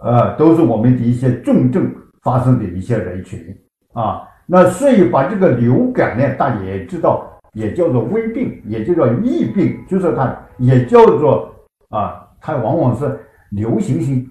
[0.00, 1.88] 呃，都是我们的一些重症
[2.22, 3.56] 发生的一些人群
[3.92, 4.28] 啊。
[4.44, 7.32] 那所以把这个流感呢，大家也知道。
[7.52, 11.50] 也叫做瘟病，也就叫疫病，就是它也叫做
[11.88, 13.18] 啊，它往往是
[13.48, 14.30] 流行性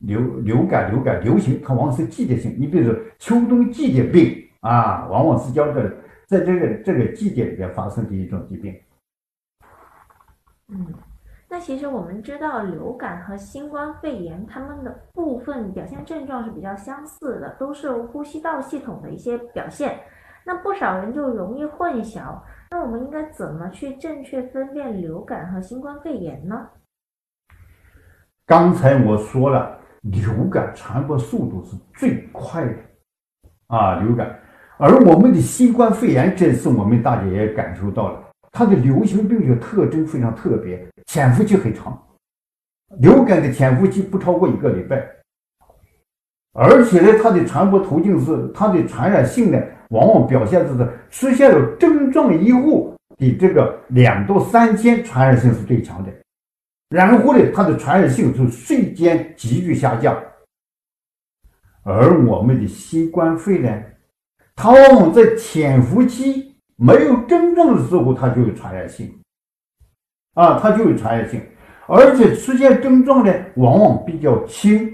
[0.00, 2.52] 流流感、流感流行，它往往是季节性。
[2.58, 5.80] 你比如说秋冬季节病啊，往往是叫做
[6.26, 8.74] 在这个这个季节里边发生的一种疾病。
[10.68, 10.86] 嗯，
[11.48, 20.00] 那其实我们知道流感和新冠肺炎它们的部分表现症状是比较相似的，都是呼吸道系统的一些表现。
[20.46, 22.38] 那不少人就容易混淆。
[22.70, 26.68] 那我们应该怎么去正确分辨流感和新冠肺炎呢？
[28.46, 32.74] 刚才我说了，流感传播速度是最快的
[33.68, 34.38] 啊，流感。
[34.76, 38.23] 而我们的新冠肺炎，这次我们大家也感受到了，
[38.54, 42.00] 它的流行病学特征非常特别，潜伏期很长。
[43.00, 45.04] 流感的潜伏期不超过一个礼拜，
[46.52, 49.60] 而且呢，它的传播途径是它的传染性呢。
[49.90, 56.10] 往往表现是出现了症状以后的这个两到三天，传染性是最强的。
[56.90, 60.16] 然后呢，它的传染性就瞬间急剧下降。
[61.82, 63.96] 而我们的新冠肺炎，
[64.54, 69.12] 它往往在潜伏期没有症状的时候，它就有传染性，
[70.34, 71.40] 啊，它就有传染性，
[71.86, 74.92] 而且出现症状呢，往往比较轻。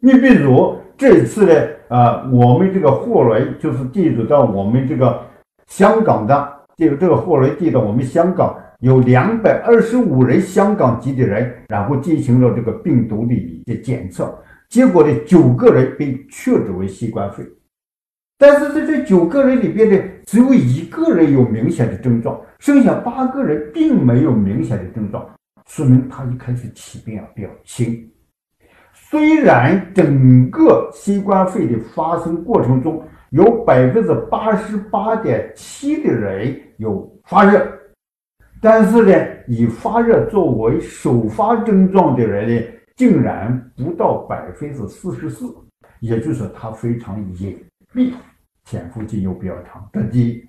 [0.00, 5.24] 你比如这次呢，啊，我们这个货轮就是地入到我们这个
[5.66, 14.36] 香港的，这个这个货轮地到我们香港有两百二十五人香港籍的人，然后进行了这个病毒的一些检测。
[14.68, 17.52] 结果呢，九个人被确诊为新冠肺炎，
[18.42, 25.24] 但是在这九个人里边呢，只有一个人有明显的症状，剩下八个人并没有明显的症状，
[25.68, 28.10] 说明他一开始起病啊比较轻。
[28.92, 33.00] 虽然整个新冠肺炎的发生过程中
[33.30, 37.64] 有百分之八十八点七的人有发热，
[38.60, 42.66] 但是呢，以发热作为首发症状的人呢。
[42.96, 45.46] 竟然不到百分之四十四，
[46.00, 47.58] 也就是它非常隐
[47.94, 48.12] 蔽，
[48.64, 49.88] 潜伏期又比较长。
[49.92, 50.48] 这第一，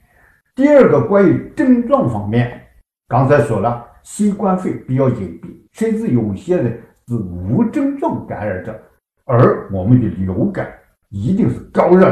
[0.55, 2.61] 第二个关于症状方面，
[3.07, 8.79] 刚才说了，新冠肺比较隐蔽，甚至有些人是无症状感染者，
[9.25, 10.71] 而我们的流感
[11.09, 12.07] 一定是高热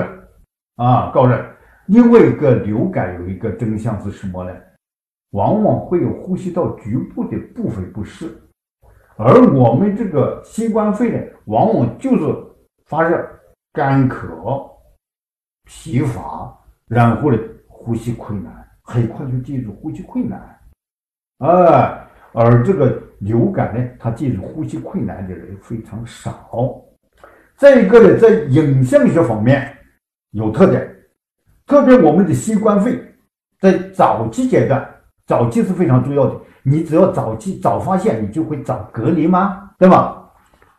[0.76, 1.44] 啊，高热。
[1.88, 4.52] 另外一个流感有一个真相是什么呢？
[5.32, 8.28] 往往会有呼吸道局部的部分不适。
[9.18, 12.36] 而我们这个新冠肺炎往往就是
[12.86, 13.24] 发热、
[13.72, 14.28] 干咳、
[15.74, 16.54] 疲乏，
[16.90, 20.38] 然后呢呼吸困难，很快就进入呼吸困难。
[21.38, 26.76] 啊，而这个流感呢，它进入呼吸困难的人非常少。
[27.56, 29.76] 再一个呢，在影像学方面
[30.32, 30.96] 有特点，
[31.66, 33.02] 特别我们的新冠肺
[33.60, 34.86] 在早期阶段，
[35.26, 36.40] 早期是非常重要的。
[36.64, 39.72] 你只要早期早发现，你就会早隔离吗？
[39.80, 40.30] 对吧？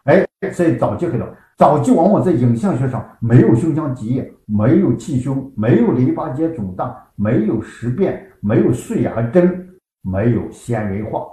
[0.05, 9.69] 哎，所以早期很多，早期往往在影像学上没有胸腔积液，没有气胸，没有淋巴结肿大，没有实变，没有碎牙针，
[10.03, 11.27] 没有纤维化。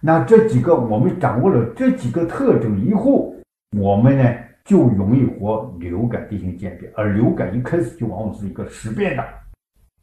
[0.00, 3.34] 那这几个我们掌握了这几个特征以后，
[3.78, 6.90] 我们呢就容易和流感进行鉴别。
[6.94, 9.24] 而流感一开始就往往是一个实变的，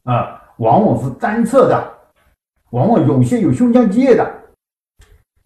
[0.04, 1.94] 啊，往往是单侧的。
[2.70, 4.28] 往往有些有胸腔积液的，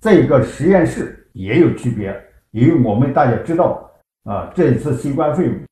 [0.00, 2.18] 再一个实验室也有区别，
[2.52, 3.90] 因为我们大家知道
[4.24, 5.66] 啊，这一次新冠肺炎，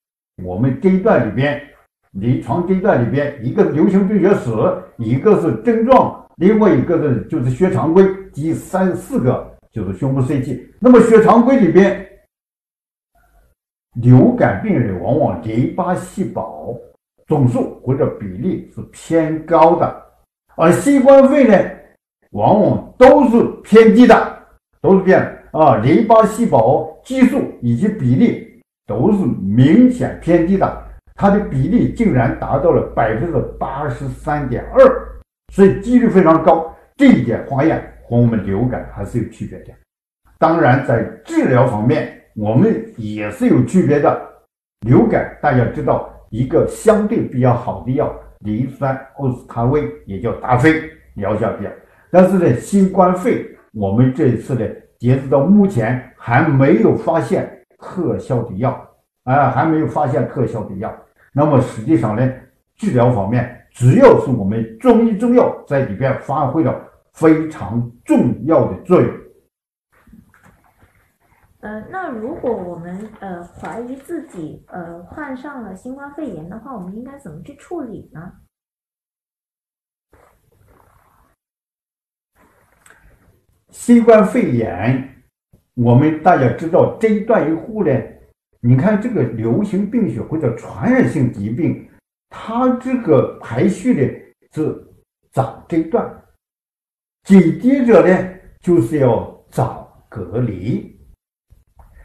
[0.45, 1.63] 我们诊断里边
[2.13, 4.51] 临床诊断里边，一个流行病学史，
[4.97, 10.67] 一个是症状，另外一个是就是血常规，第三四个就是胸部 CT。
[10.79, 12.07] 那么血常规里边，
[14.01, 16.75] 流感病人往往淋巴细胞
[17.27, 20.03] 总数或者比例是偏高的。
[20.55, 21.71] 而新冠肺炎呢，
[22.31, 24.39] 往往都是偏低的，
[24.81, 34.85] 都是这样的啊，淋巴细胞基数以及比例都是明显偏低的，它的比例竟然达到了百分之八十三点二，
[35.53, 36.75] 所以几率非常高。
[36.97, 39.73] 这一点化验和我们流感还是有区别的。
[40.39, 44.19] 当然，在治疗方面，我们也是有区别的。
[44.87, 48.15] 流感大家知道，一个相对比较好的药。
[48.41, 50.83] 磷酸奥司他韦也叫达菲
[51.15, 51.71] 疗效比较，
[52.11, 54.61] 但是呢，新冠肺我们这一次呢，
[55.07, 58.73] 截止到目前还没有发现特效的药，
[59.23, 60.93] 啊，还没有发现特效的药。
[61.33, 62.29] 那么实际上呢，
[62.75, 66.75] 治疗方面，只要是我们中医中药在里边发挥了
[67.13, 69.09] 非常重要的作用。
[71.61, 78.33] 呃，那如果我们呃怀疑自己呃患上了新冠肺炎的话，我们应该怎么去处理呢？
[83.77, 85.23] 新冠肺炎，
[85.75, 87.93] 我们大家知道这一段以后呢，
[88.61, 91.87] 你看这个流行病学或者传染性疾病，
[92.31, 94.03] 它这个排序的
[94.53, 94.85] 是
[95.31, 96.05] 早诊断，
[97.25, 98.29] 紧接着呢
[98.61, 100.99] 就是要早隔离。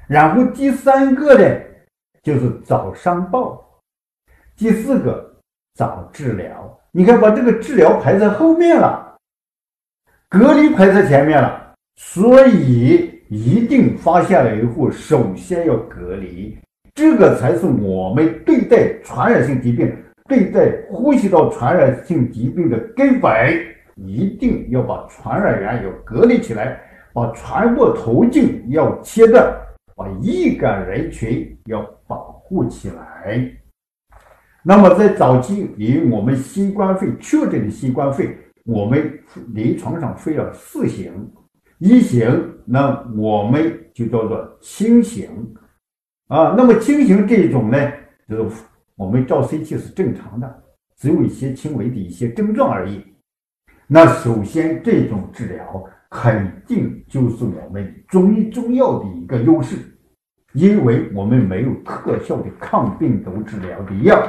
[0.07, 1.61] 然后第三个呢，
[2.21, 3.57] 就是早上报；
[4.55, 5.35] 第四个
[5.73, 6.79] 早治疗。
[6.91, 9.17] 你看，把这个治疗排在后面了，
[10.29, 11.70] 隔离排在前面了，
[12.03, 16.57] 所以一定发现了以后，首先要隔离，
[16.95, 19.95] 这个才是我们对待传染性疾病、
[20.27, 23.31] 对待呼吸道传染性疾病的根本。
[23.95, 26.81] 一定要把传染源要隔离起来，
[27.13, 29.55] 把传播途径要切断。
[29.95, 33.47] 把易感人群要保护起来。
[34.63, 38.35] 那么在早期，因为我们新冠肺确诊的新冠肺，
[38.65, 39.19] 我们
[39.53, 41.31] 临床上分了四型。
[41.83, 42.29] 一型，
[42.63, 45.27] 那我们就叫做轻型
[46.27, 46.53] 啊。
[46.55, 47.77] 那么轻型这种呢，
[48.29, 48.61] 就是
[48.95, 50.63] 我们照 CT 是正常的，
[50.95, 53.03] 只有一些轻微的一些症状而已。
[53.87, 59.75] 那首先这种治疗肯定就是我们中医中药的一个优势，
[60.53, 64.21] 因为我们没有特效的抗病毒治疗的药。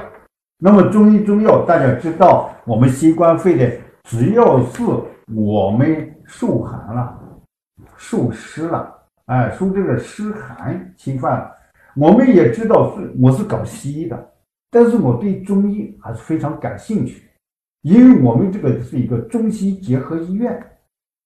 [0.56, 4.82] 那么中医中药大家知道，我们新冠肺炎只要是
[5.34, 7.20] 我们受寒了、
[8.02, 8.92] 受湿了，
[9.26, 11.52] 哎，受这个湿寒侵犯了，
[11.94, 14.32] 我们也知道是我是搞西医的，
[14.72, 17.22] 但是我对中医还是非常感兴趣，
[17.82, 20.60] 因为我们这个是一个中西结合医院，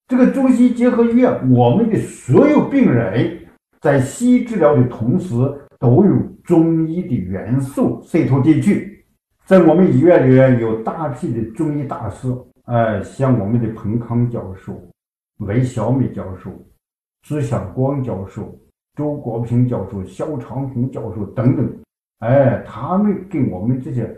[0.06, 3.38] 这个中西结合医院，我们的所有病人
[3.80, 5.34] 在西医治疗的同时，
[5.78, 6.12] 都有
[6.44, 9.02] 中医的元素渗透进去。
[9.46, 12.28] 在我们医院里面有大批的中医大师，
[12.64, 14.78] 哎，像我们的彭康教授、
[15.38, 16.50] 韦小美教授、
[17.22, 18.58] 朱晓光教授、
[18.94, 21.78] 周国平教授、肖长红教授等等，
[22.20, 24.08] 哎，他们跟我们这些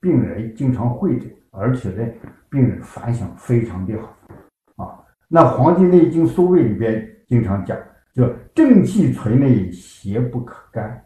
[0.00, 2.06] 病人经常会诊，而且呢，
[2.50, 5.00] 病人反响非常的好啊。
[5.28, 7.76] 那《黄帝内经·素问》里边经常讲，
[8.14, 11.02] 叫“正气存内，邪不可干”，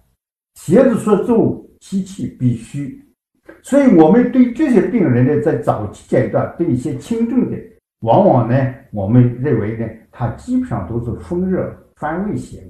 [0.54, 3.00] 邪子说走，其气必虚。
[3.62, 7.56] 所以，我们对这些病人呢，在早期阶段，对一些轻症的，
[8.00, 12.60] 往往呢，我们认为呢，它基本上都是风热犯胃型。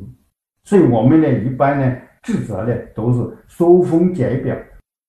[0.64, 4.56] 所以，我们呢，一般呢，治则呢，都是疏风解表、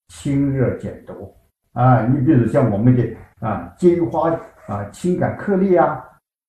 [0.07, 1.33] 清热解毒
[1.73, 2.05] 啊。
[2.05, 3.03] 你比如像我们的
[3.39, 4.31] 啊，金花
[4.67, 6.03] 啊、清感颗粒啊、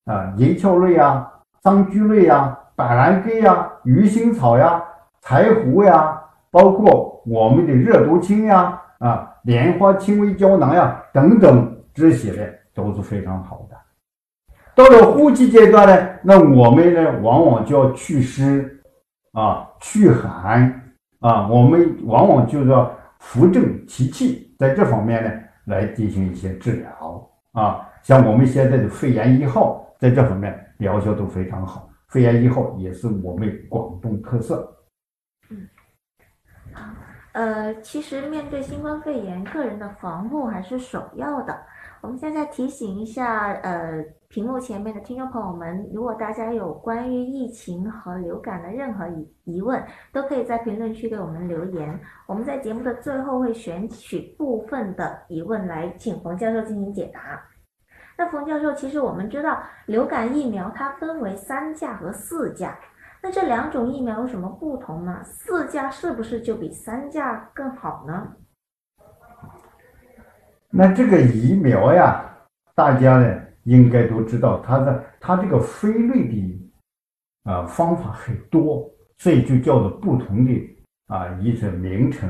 [0.04, 1.30] 啊银翘类啊、
[1.62, 4.82] 桑菊类啊、板蓝根呀、鱼腥草呀、
[5.22, 6.20] 柴胡呀，
[6.50, 8.78] 包括我们的热毒清呀。
[8.98, 13.76] 啊，莲花清微胶囊呀，等等这些呢都是非常好的。
[14.74, 18.82] 到了呼气阶段呢，那我们呢往往就要祛湿
[19.32, 25.30] 啊、祛寒啊，我们往往就要扶正其气，在这方面呢
[25.66, 27.88] 来进行一些治疗啊。
[28.02, 31.88] 像我们现在的肺炎一号，在这方面疗效都非常好。
[32.08, 34.74] 肺炎一号也是我们广东特色。
[35.50, 35.68] 嗯，
[36.72, 36.82] 好。
[37.32, 41.58] 呃，其实面对新冠肺炎，个人的防护还是首要的。
[42.02, 49.80] 我们现在提醒一下，呃，屏幕前面的听众朋友们，如果大家有关于疫情和流感的任何疑疑问，
[50.12, 51.96] 都可以在评论区给我们留言。
[52.26, 57.40] 我们在节目的最后会选取部分的疑问来请冯教授进行解答。
[58.18, 62.76] 那冯教授，其实我们知道，流感疫苗它分为三价和四价。
[63.22, 65.22] 那这两种疫苗有什么不同呢？
[65.22, 68.26] 四价是不是就比三价更好呢？
[70.74, 72.24] 那这个疫苗呀，
[72.74, 76.72] 大家呢应该都知道，它的它这个分类的
[77.44, 80.76] 啊方法很多，所以就叫做不同的
[81.08, 82.28] 啊一些名称。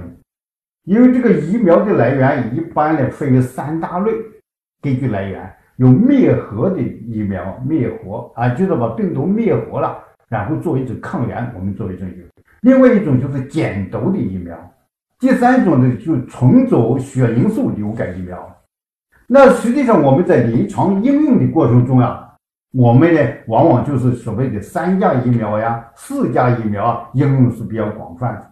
[0.84, 4.10] 因为这个疫苗的来源一般呢分为三大类，
[4.80, 10.02] 根据来源有灭活的疫苗，灭活啊就是把病毒灭活了。
[10.28, 12.08] 然后作为一种抗原，我们作为一种；
[12.62, 14.56] 另外一种就是减毒的疫苗；
[15.22, 18.60] 第三种呢，就是重组血凝素流感疫苗。
[19.28, 22.34] 那实际上我们在临床应用的过程中啊，
[22.72, 28.50] 我们呢往往就是所谓的三价疫苗呀、四价疫苗啊，应用是比较广泛的。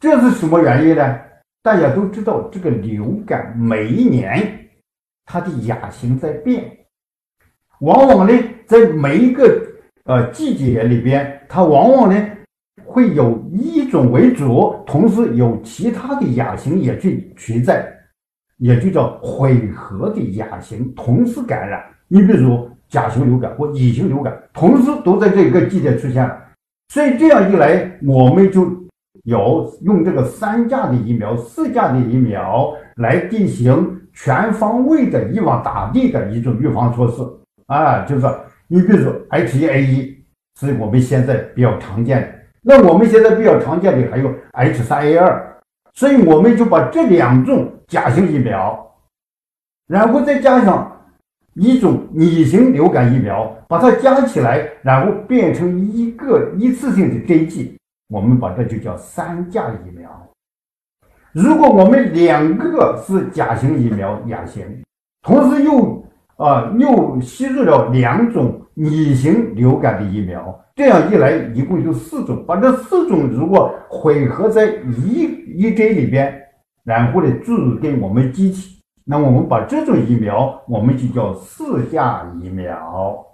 [0.00, 1.20] 这是什么原因呢？
[1.62, 4.68] 大家都知道，这个流感每一年
[5.24, 6.68] 它的亚型在变，
[7.78, 9.62] 往往呢在每一个。
[10.06, 12.28] 呃，季节里边，它往往呢
[12.86, 17.86] 会有一种为主，同时有其他的亚型也去存在，
[18.58, 21.82] 也就叫混合的亚型同时感染。
[22.08, 26.36] 你比如甲型流感或乙型流感，同时都在这个季节出现了，
[26.88, 28.66] 所以这样一来，我们就
[29.24, 37.22] 有用这个三价的疫苗、四价的疫苗来进行全方位的一网打尽的一种预防措施
[37.66, 38.26] 啊，就是。
[38.68, 40.12] 你比如说 H1N1
[40.58, 42.28] 是我们现在比较常见的，
[42.68, 45.42] 那我们现在比较常见的还有 H3A2，
[45.94, 48.92] 所以我们就把这两种甲型疫苗，
[49.86, 51.00] 然后再加上
[51.54, 60.10] 一种乙型流感疫苗，把它加起来，然后变成一个一次性的针剂，我们把这就叫三价疫苗。
[61.30, 64.82] 如果我们两个是甲型疫苗亚型，
[65.22, 66.04] 同时又
[66.36, 72.44] 啊，又吸入了两种乙型流感的疫苗，这样一来，一共就四种。
[72.46, 74.66] 把这四种如果混合在
[75.06, 75.22] 一
[75.56, 76.32] 一针里边，
[76.84, 83.24] 然后呢注入给我们机体，那么我们把这种疫苗，我们就叫四价疫苗。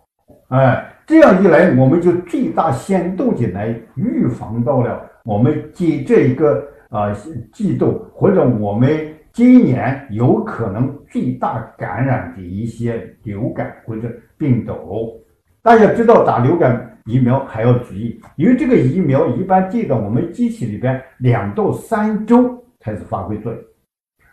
[0.49, 1.21] 哎，这。
[1.21, 7.13] 样一来，我们就最大限度的来预防到了我们这这一个啊
[7.53, 8.91] 季度或者我们
[9.33, 15.19] 今年有可能最大感染的一些流感或者病毒。
[15.63, 23.63] 大家知道打流感疫苗还要注意，因为这个疫苗一般进到我们机体里边两到三周开始发挥作用，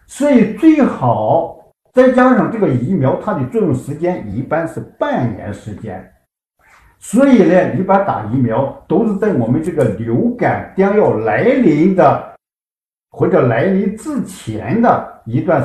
[0.06, 6.04] 所以最好再加上这个疫苗它的作用时间一般是半年时间。
[6.98, 12.36] 所以呢，一般打疫苗都是在我们这个流感将要来临的
[13.12, 15.62] 或者来临之前的一段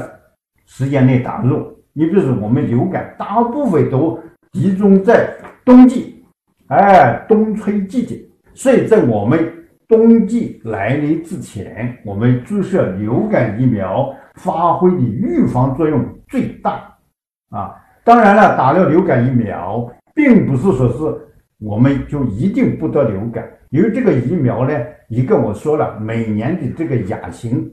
[0.66, 1.72] 时间内打入。
[1.92, 4.18] 你比如说，我们流感大部分都
[4.52, 5.32] 集中在
[5.64, 6.24] 冬季，
[6.68, 8.20] 哎，冬春季节。
[8.54, 9.52] 所以在我们
[9.88, 16.96] 冬季来临之前，我们注射流感疫苗发挥的预防作用最大
[17.50, 17.74] 啊。
[18.02, 19.90] 当然了，打了流感疫苗。
[20.16, 21.26] 并不是说是
[21.58, 24.72] 我们就一定不得流感，因为这个疫苗呢，
[25.14, 27.70] 一个我说了，每年的这个亚型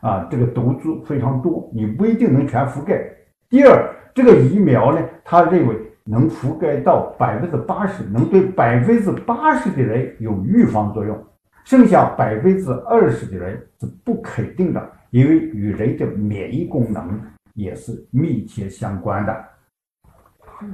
[0.00, 3.04] 啊，这个毒株非常多，你不一定能全覆盖。
[3.48, 11.26] 第二，这个疫苗呢，他认为能覆盖到百分之八十，能对百分之八十的人有预防作用，
[11.64, 17.20] 剩下百分之二十的人是不肯定的，因为与人的免疫功能
[17.54, 19.44] 也是密切相关的。
[20.62, 20.72] 嗯。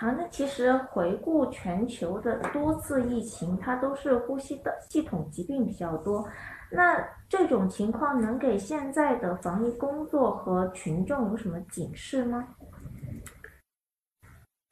[0.00, 6.26] 好，那其实回顾全球的多次疫情，它都是呼吸的系统疾病比较多。
[6.70, 6.96] 那
[7.28, 12.42] 这种情况能给现在的防疫工作和群众有什么警示吗？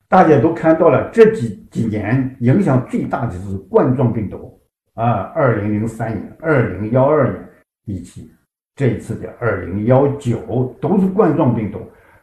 [0.08, 4.58] 大家都看到了，这几几年影响最大的是冠状病毒
[4.94, 7.46] 啊，二零零三年、二零幺二年
[7.84, 8.32] 以及
[8.74, 11.80] 这一次的二零幺九都是冠状病毒。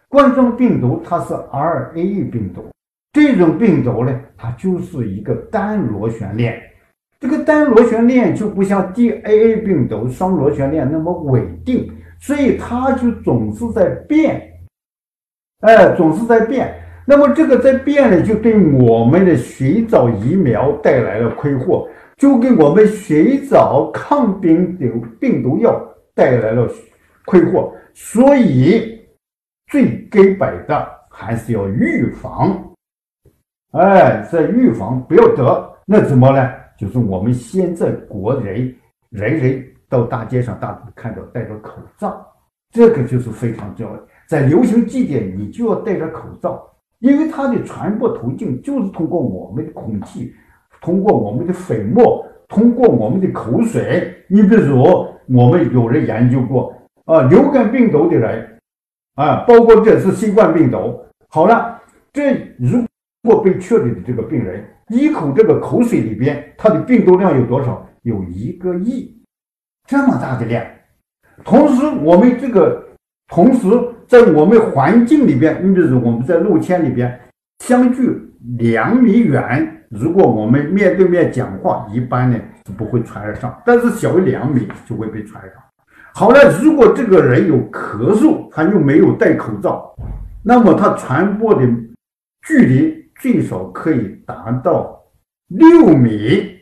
[0.10, 2.66] 冠状病毒它是 RNA 病毒。
[3.16, 6.61] 这种病毒呢，它就是一个单螺旋链。
[7.18, 11.89] 这个单螺旋链就不像 DNA 病毒双螺旋链那么稳定，
[12.20, 14.41] 所以它就总是在变，
[15.61, 16.76] 哎，总是在变。
[17.05, 21.88] 那么这个在变呢，就对我们的寻找疫苗带来了困惑，
[22.18, 25.82] 就给我们寻找抗病毒病毒药
[26.13, 26.70] 带来了
[27.24, 27.72] 困惑。
[27.93, 28.99] 所以
[29.72, 32.75] 最根本的还是要预防。
[33.76, 36.50] 哎，在预防不要得，那怎么呢？
[36.78, 38.74] 就是我们现在国人
[39.10, 42.26] 人人到大街上，大家看到戴着口罩，
[42.72, 44.04] 这个就是非常重要的。
[44.28, 46.66] 在流行季节，你就要戴着口罩，
[47.00, 50.34] 因为它的传播途径就是通过我们的空气，
[50.82, 54.16] 通过我们的粉末，通过我们的口水。
[54.30, 54.84] 你比如
[55.28, 56.74] 我们有人研究过
[57.04, 58.58] 啊，流感病毒的人
[59.16, 60.98] 啊，包括这次新冠病毒。
[61.28, 61.78] 好了，
[62.14, 62.86] 这如。
[63.26, 67.84] 如果被确诊的这个病人一口这个口水里边，他的病毒量有多少？
[68.04, 69.20] 有一个亿，
[69.88, 70.64] 这么大的量。
[71.44, 72.86] 同时，我们这个
[73.28, 73.68] 同时
[74.06, 77.20] 在我们环境里边，你比如我们在露天里边，
[77.64, 78.16] 相距
[78.60, 85.64] 两米远，如果我们面对面讲话，一般呢是不会传染上，但是小于两米就会被传染上。
[86.14, 89.96] 好了，如果这个人有咳嗽，他又没有戴口罩，
[90.44, 91.68] 那么他传播的
[92.46, 93.04] 距离。
[93.20, 95.03] 最少可以达到
[95.47, 96.59] 六米。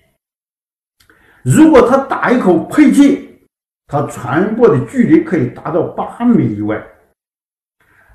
[1.44, 3.20] 如果他打一口喷嚏，
[3.88, 6.82] 他传播的距离可以达到八米以外。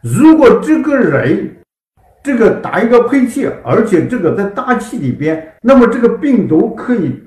[0.03, 1.57] 如果这个人
[2.23, 7.23] 这个打一个喷嚏，而且这个在大气里边，那么这个病毒可以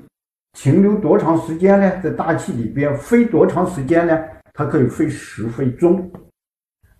[0.52, 2.00] 停留多长时间呢？
[2.02, 4.18] 在大气里边飞多长时间呢？
[4.54, 6.12] 它可以飞十分钟，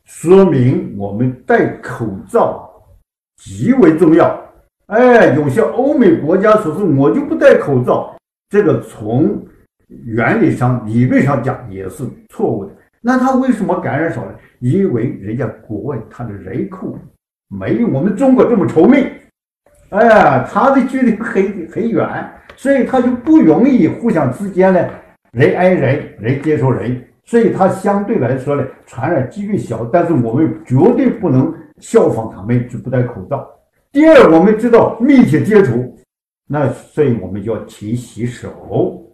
[0.04, 2.72] 说明我们戴口罩。
[3.45, 4.40] 极为重要，
[4.86, 8.16] 哎，有些欧美国家说是我就不戴口罩，
[8.49, 9.45] 这个从
[10.05, 12.72] 原理上、理论上讲也是错误的。
[13.01, 14.30] 那他为什么感染少呢？
[14.61, 16.97] 因为人家国外他的人口
[17.49, 19.09] 没有我们中国这么稠密，
[19.90, 22.09] 哎，他的距离很很远，
[22.55, 24.88] 所以他就不容易互相之间呢
[25.32, 29.84] 人挨人，人接触人，所以他相对来说呢传染几率小。
[29.93, 31.53] 但是我们绝对不能。
[31.83, 33.47] 效仿他们就不戴口罩。
[33.91, 35.99] 第二，我们知道密切接触，
[36.49, 39.05] 那所以我们就要勤洗手，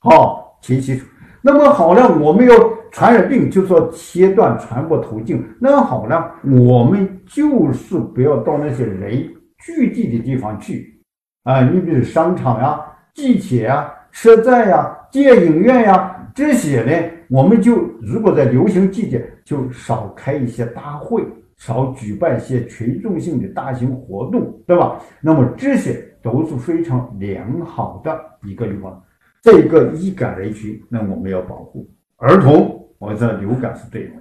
[0.00, 1.04] 好，勤洗手。
[1.42, 2.54] 那么好了，我们要
[2.90, 5.46] 传染病，就说切断传播途径。
[5.60, 11.00] 那好了，我们就是不要到那些人聚集的地方去
[11.44, 12.80] 啊，你比如商场呀、
[13.14, 21.22] 地铁呀、车站呀、电影院呀这些呢，我们就如果在流行季节，就少开一些大会。
[21.58, 25.00] 少举办一些群众性的大型活动，对吧？
[25.20, 29.02] 那么这些都是非常良好的一个地方。
[29.42, 32.82] 这个易感人群，那我们要保护儿童。
[32.98, 34.12] 我知道流感是对的，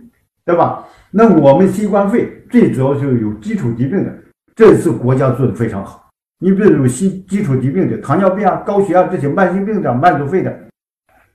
[0.46, 0.86] 对吧？
[1.10, 4.14] 那我们新冠肺最主要就是有基础疾病的，
[4.54, 6.10] 这次国家做的非常好。
[6.40, 10.54] 你比如有基基础疾病的，糖尿病啊、高血压这些慢性病的、慢阻肺的，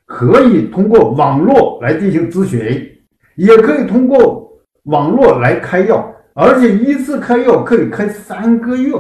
[0.05, 2.61] 可以通过网络来进行咨询，
[3.37, 4.50] 也可以通过
[4.85, 8.93] 网络来开药，而且一次开药可以开三个月。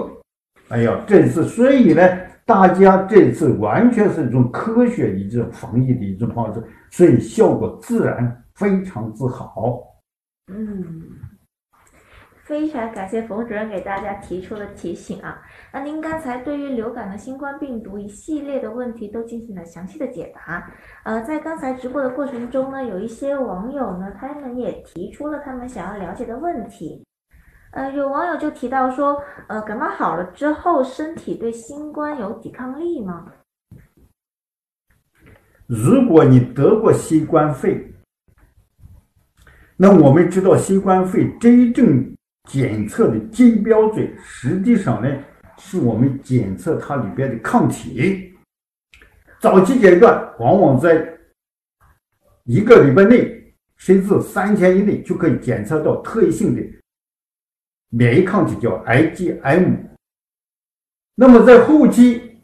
[0.68, 2.03] 哎呀，这次所以呢，
[2.45, 9.81] 大家这次完全是一种科学一种防疫的一种方式，所以效果自然非常之好。
[10.53, 11.03] 嗯。
[12.51, 15.41] 非常感谢冯主任给大家提出的提醒啊！
[15.73, 20.69] 那您刚才对于流感的新冠病毒一系列的问题都进行了详细的解答。
[21.05, 27.07] 呃，在刚才直播的过程中呢，有一些网友呢，他们也提出了他们想要了解的问题。
[27.71, 33.27] 呃，有网友就提到说，呃，感冒好了之后，身体对新冠有抵抗力吗？
[35.69, 37.95] 如果你得过新冠肺，
[39.77, 42.13] 那我们知道新冠肺真正。
[42.49, 45.09] 检测的金标准，实际上呢，
[45.59, 48.32] 是我们检测它里边的抗体。
[49.38, 51.07] 早期阶段，往往在
[52.45, 56.62] 一个礼拜内，甚至三天以内，就可以检测到特异性的
[57.91, 59.76] 免疫抗体，叫 IgM。
[61.14, 62.41] 那么在后期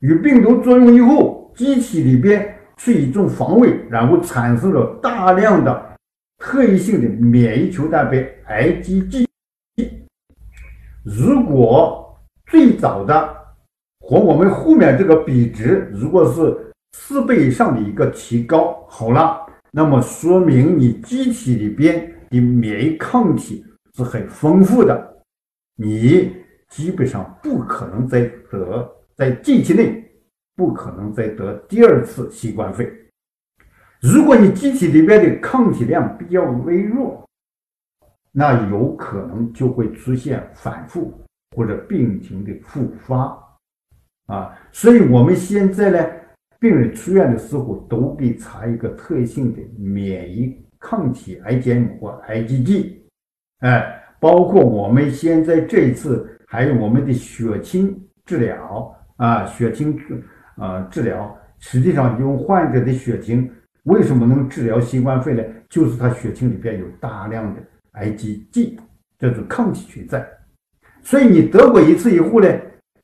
[0.00, 5.96] 与病毒作用以后，机体里边是一种防卫，然后产生了大量的
[6.38, 8.16] 特异性的免疫球蛋白
[8.48, 9.29] IgG。
[11.12, 12.16] 如果
[12.48, 13.36] 最早的
[14.06, 23.64] 和我们后面这个比值，如果是四倍以上的一个提高，好了，那么说明你机体里边的免疫抗体
[23.96, 25.16] 是很丰富的，
[25.74, 26.32] 你
[26.68, 30.08] 基本上不可能再得，在近期内
[30.54, 32.88] 不可能再得第二次新冠肺。
[34.00, 37.28] 如果你机体里边的抗体量比较微弱，
[38.32, 41.12] 那有可能就会出现反复
[41.56, 43.36] 或者病情的复发
[44.26, 46.06] 啊，所以我们现在呢，
[46.60, 52.98] 病人出院的时候都给查一个特性的免疫抗体 IgM 或 IgG，
[53.60, 60.22] 哎，包括我们现在这一次还有我们的血清治疗啊，血清治
[60.54, 63.50] 啊治疗，实际上用患者的血清
[63.84, 65.64] 为什么能治疗新冠肺炎？
[65.68, 67.60] 就是他血清里边有大量的。
[67.94, 68.78] IgG
[69.18, 70.26] 这种抗体存在，
[71.02, 72.48] 所以你得过一次以后呢，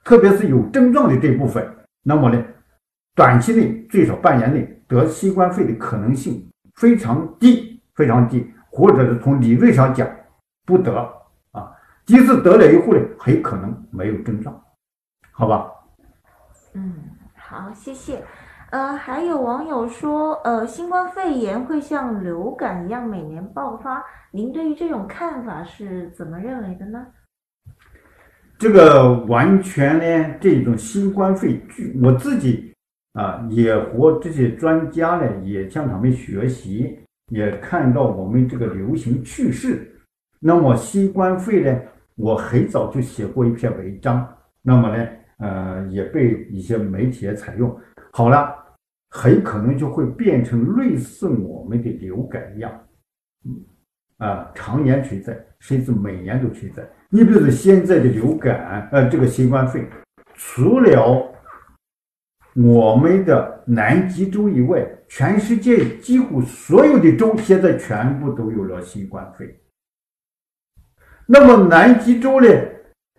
[0.04, 1.66] 特别是有症状的这部分，
[2.02, 2.42] 那么呢，
[3.14, 10.08] 短期内最少半年内得新冠肺的可能性非常低，非常低，或者是从理论上讲
[10.64, 10.96] 不得
[11.52, 11.72] 啊。
[12.04, 14.62] 即使得了以后呢，很可能没有症状，
[15.32, 15.70] 好吧？
[16.74, 16.94] 嗯，
[17.34, 18.22] 好，谢谢。
[18.70, 27.06] 呃，还有网友说，呃，新冠肺炎会像流感一样每年爆发，您对于这种看法是怎么认为的呢？
[28.58, 32.74] 这个完全呢，这种新冠肺据我自己
[33.12, 36.98] 啊，也和这些专家呢，也向他们学习，
[37.28, 39.88] 也看到我们这个流行趋势。
[40.40, 41.80] 那么新冠肺呢，
[42.16, 44.26] 我很早就写过一篇文章，
[44.60, 45.06] 那么呢，
[45.38, 47.78] 呃，也被一些媒体采用。
[48.16, 48.56] 好了，
[49.10, 52.72] 很可能就会变成类似我们的流感一样，
[53.44, 56.82] 嗯，啊，常年存在，甚至每年都存在。
[57.10, 59.90] 你比如说现在的流感，呃，这个新冠肺炎，
[60.32, 61.30] 除了
[62.54, 69.54] 我们的南极洲以外，全世界几乎所有的州现在全部都有了新冠肺炎。
[71.26, 72.48] 那么南极洲呢，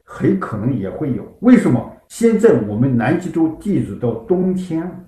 [0.04, 1.97] 很可能也会有，为什么？
[2.10, 5.06] 现在我们南极洲进入到冬天，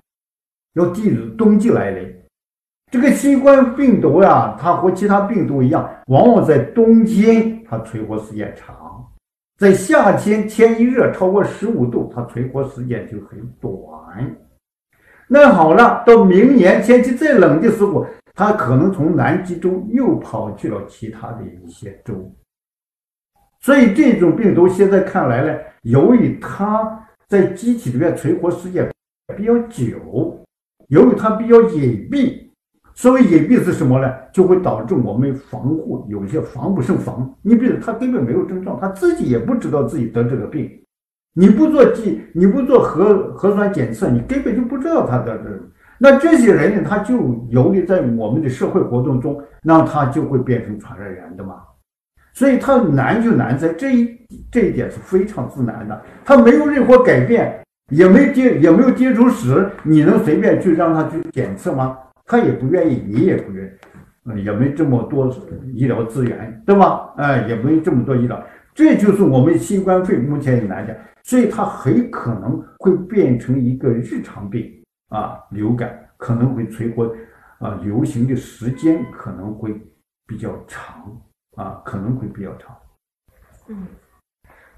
[0.74, 2.16] 要进入冬季来临。
[2.92, 9.06] 这个新冠病毒呀，它和其他病毒一样，往往在冬天它存活时间长，
[9.58, 13.72] 在夏天天一热超过十五度，它存活时间就很短。
[15.28, 22.34] 那好了，到明年天气再冷的时候，它可能从南极洲又跑去了其他的一些州。
[23.62, 25.60] 所以这种病毒现在看来呢。
[25.84, 28.92] 由于它在机体里面存活时间
[29.38, 30.46] 比较久，
[30.90, 32.50] 由于它比较隐蔽，
[32.94, 34.14] 所谓隐蔽是什么呢？
[34.34, 37.34] 就会导致我们防护有些防不胜防。
[37.42, 40.70] 你比如他根本没有症状，他自己也不知道自己得这个病，
[41.34, 45.46] 你不做检，你不做核核酸检测，你根本就不知道他得这。
[45.98, 47.16] 那这些人呢，他就
[47.48, 51.62] 由于在我们的社会活动中，那他就会变成传染源的嘛。
[52.40, 54.18] 所以它难就难在这一
[54.50, 57.62] 这一点是非常之难的，它没有任何改变，
[57.92, 61.98] 也没接也没有接触史，你能随便去让他去检测吗？
[62.26, 63.70] 他也不愿意，你也不愿意，
[64.24, 65.30] 嗯，也没这么多
[65.74, 67.14] 医疗资源，对吧？
[67.18, 68.42] 哎，也没这么多医疗，
[68.74, 74.66] 这就是我们新冠肺目前来讲，所以它很可能会变成一个日常病
[75.10, 77.14] 啊，流感可能会存活，
[77.60, 79.76] 啊，流行的时间可能会
[80.26, 81.04] 比较长
[81.60, 82.74] 啊，可能会比较长。
[83.68, 83.86] 嗯，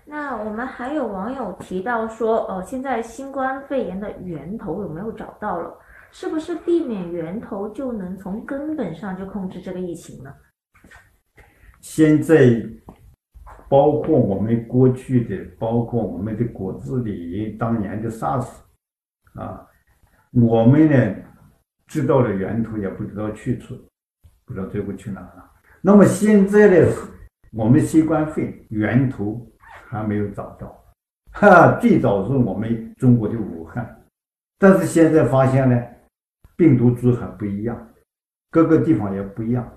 [0.03, 5.77] 那我们还有网友提到说，呃，现在新冠肺炎的源头有没有找到了？
[6.11, 10.33] 是不是避免源头就能从根本上就控制这个疫情呢？
[11.81, 12.49] 现在，
[13.69, 18.47] 包括我们过去的，包括我们的果子狸当年的 SARS，
[19.35, 19.67] 啊，
[20.31, 21.15] 我们呢
[21.85, 23.77] 知道了源头，也不知道去处，
[24.45, 25.50] 不知道最后去哪了。
[25.81, 26.87] 那么现在呢，
[27.53, 29.45] 我们新冠肺炎源头
[29.89, 30.83] 还没有找到，
[31.33, 34.03] 哈，最早是我们中国的武汉，
[34.59, 35.81] 但是现在发现呢。
[36.57, 37.89] 病毒株还不一样，
[38.51, 39.67] 各个地方也不一样，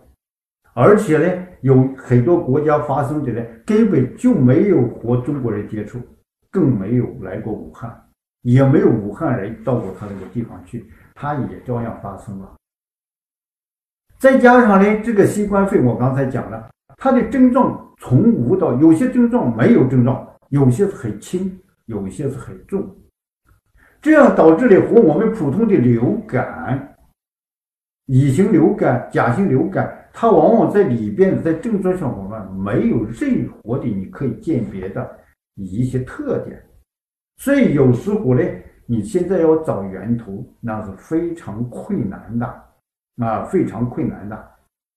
[0.74, 5.98] 而且呢，有很多国家发生的呢，根本就没有和中国人接触，
[6.50, 7.90] 更没有来过武汉，
[8.42, 10.84] 也没有武汉人到过他那个地方去，
[11.14, 12.54] 他也照样发生了。
[14.24, 22.82] 再加上呢，这个新冠肺炎，我刚才讲了，它的症状从无到有些症状没有症状，有些是很轻，有些是很重。
[24.00, 26.96] 这样导致了和我们普通的流感、
[28.06, 35.18] 乙型流感、甲型流感，它往往在里边在症状上我们没有任何的你可以鉴别的
[35.56, 36.64] 一些特点，
[37.36, 38.42] 所以有时候呢，
[38.86, 42.64] 你现在要找源头，那是非常困难的
[43.22, 44.50] 啊，非常困难的。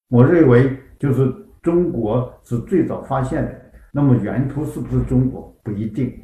[0.09, 3.61] 我认为就是中国是最早发现的，
[3.91, 6.23] 那么源头是不是中国不一定。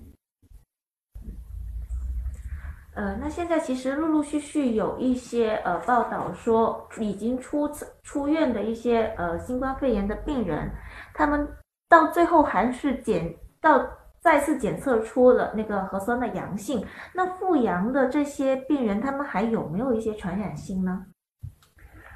[2.95, 7.67] 呃，那现在其实陆陆续续有一些呃报道说，已经出
[8.03, 10.71] 出院的一些呃新冠肺炎的病人，
[11.13, 11.47] 他们
[11.89, 13.83] 到最后还是检到
[14.21, 16.85] 再次检测出了那个核酸的阳性。
[17.15, 21.05] 那复阳的这些病人，他们还有没有一些传染性呢？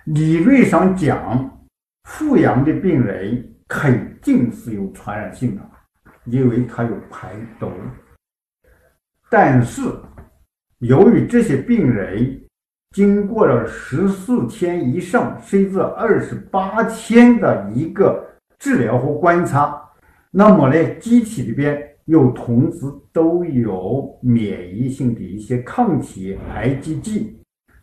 [0.07, 1.59] 理论上讲，
[2.05, 5.61] 复阳的病人肯定是有传染性的，
[6.25, 7.69] 因为他有排毒，
[9.29, 9.81] 但是。
[10.81, 12.39] 由于这些病人
[12.91, 18.23] 经过了十四天以上，甚至二十八天的一个
[18.59, 19.75] 治疗和观察，
[20.29, 27.33] 那么呢，机体里边又同时都有免疫性的一些抗体 IgG，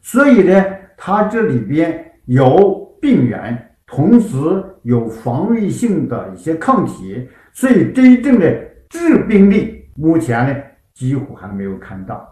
[0.00, 0.64] 所以呢，
[0.96, 4.36] 它这里边有病原，同时
[4.82, 8.50] 有防御性的一些抗体，所以真正的
[8.88, 10.62] 致病力目前呢，
[10.94, 12.30] 几乎还没有看到。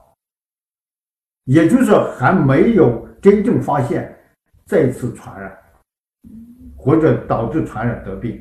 [1.45, 4.16] 也就是，还没有真正发现
[4.64, 5.59] 再次传染，
[6.76, 8.40] 或者导致传染得病。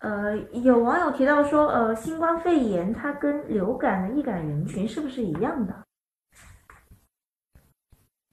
[0.00, 5.72] 呃，有网友提到说，呃，新冠肺炎它跟流感的易感人群是不是一样的？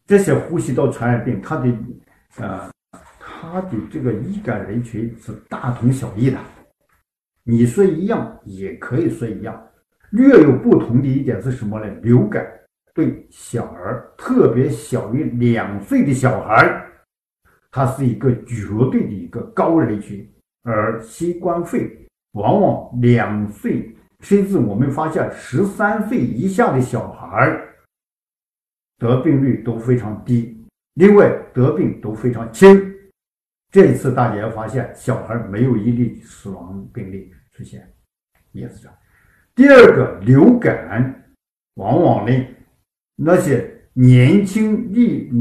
[0.09, 1.71] 这些呼吸道传染病，它的
[2.37, 2.67] 呃，
[3.19, 6.39] 它的这个易感人群是大同小异的。
[7.43, 9.63] 你说一样，也可以说一样。
[10.09, 11.85] 略有不同的一点是什么呢？
[12.01, 12.43] 流感
[12.91, 16.83] 对小儿，特别小于两岁的小孩，
[17.69, 20.27] 它是一个绝对的一个高人群，
[20.63, 21.87] 而新冠肺
[22.31, 27.63] 往往两岁，甚至我们发现十三岁以下的小孩
[28.99, 30.63] 得病率都非常低，
[30.95, 32.93] 另外得病都非常轻。
[33.71, 37.91] 这一次大家发现，小孩没有一例死亡病例出现，
[38.51, 38.97] 也是这样。
[39.55, 41.23] 第二个流感，
[41.75, 42.47] 往往呢，
[43.15, 45.31] 那些年轻力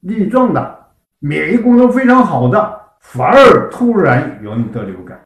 [0.00, 0.86] 力壮的、
[1.18, 5.24] 免疫功能非常好的，反而突然容易得流感，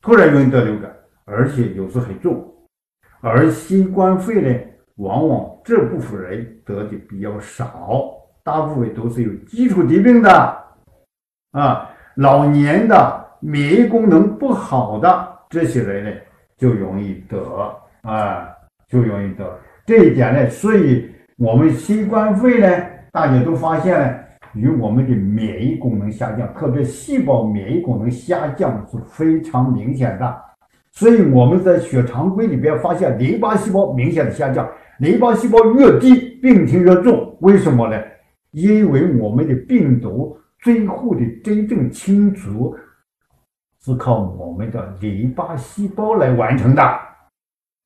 [0.00, 0.94] 突然容易得流感，
[1.24, 2.54] 而且有时很重。
[3.20, 4.67] 而新冠肺呢，
[4.98, 8.12] 往往这部分人得的比较少，
[8.44, 10.30] 大部分都是有基础疾病的，
[11.50, 16.10] 啊，老年的、免疫功能不好的这些人呢。
[16.58, 17.40] 就容易得
[18.02, 18.48] 啊，
[18.88, 19.48] 就容易得
[19.86, 24.18] 这一点呢，所以我们新冠肺呢，大家都发现呢
[24.54, 30.47] 与我们的免疫功能下降，特别细胞免疫功能下降是非常明显的。
[30.98, 34.68] 所以我们在血常规里边发现淋巴细胞明显的下降，
[34.98, 37.36] 淋巴细胞越低，病情越重。
[37.38, 37.96] 为什么呢？
[38.50, 42.74] 因为我们的病毒最后的真正清除，
[43.84, 46.82] 是靠我们的淋巴细胞来完成的。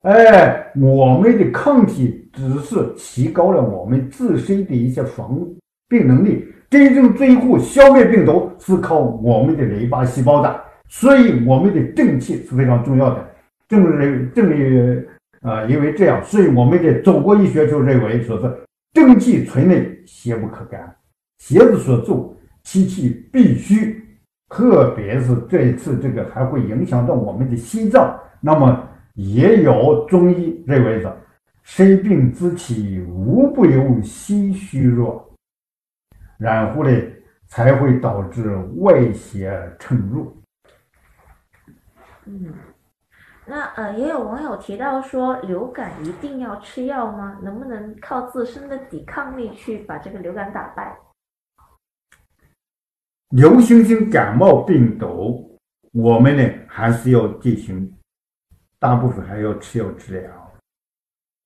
[0.05, 5.39] 哎，我们的抗体只是提高了我们自身的一些防
[5.87, 10.61] 病能力，真正最后消灭病毒是靠我们的淋巴细胞的。
[10.93, 13.27] 所以，我们的正气是非常重要的。
[13.67, 15.07] 正认正因
[15.41, 18.55] 啊，因为这样，所以我们的中国医学就认为说是
[18.93, 20.95] 正气存内，邪不可干。
[21.39, 24.05] 邪之所助，其气必虚。
[24.51, 28.15] 特别是这一次，这个还会影响到我们的心脏。
[28.39, 31.17] 那么，也有中医认为的，
[31.63, 35.27] 生病之气无不由心虚弱，
[36.37, 36.91] 然后呢，
[37.47, 40.37] 才会导致外邪侵入。
[42.27, 42.55] 嗯，
[43.47, 47.39] 那呃，也有网友提到说，流感一定要吃药吗？
[47.43, 50.97] 能不能靠自身的抵抗力去把这个流感打败？
[53.31, 55.59] 流行性感冒病毒，
[55.93, 57.93] 我们呢还是要进行，
[58.79, 60.53] 大部分还要吃药治疗，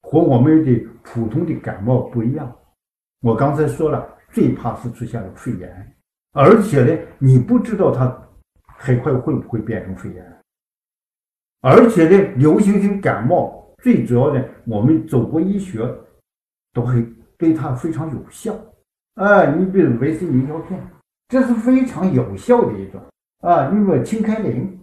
[0.03, 2.55] 和我们的普通的感冒不一样。
[3.20, 5.97] 我刚才说了，最怕是出现了肺炎，
[6.33, 8.07] 而且呢，你不知道它
[8.66, 10.36] 很快会不会变成肺炎。
[11.63, 15.89] 而且呢，流行性感冒最主要的，我们走过医学
[16.73, 17.05] 都会
[17.37, 18.55] 对它非常有效。
[19.15, 20.81] 啊，你比如维 C 明胶片，
[21.29, 23.01] 这是非常有效的一种
[23.41, 23.69] 啊。
[23.71, 24.79] 你比如清开灵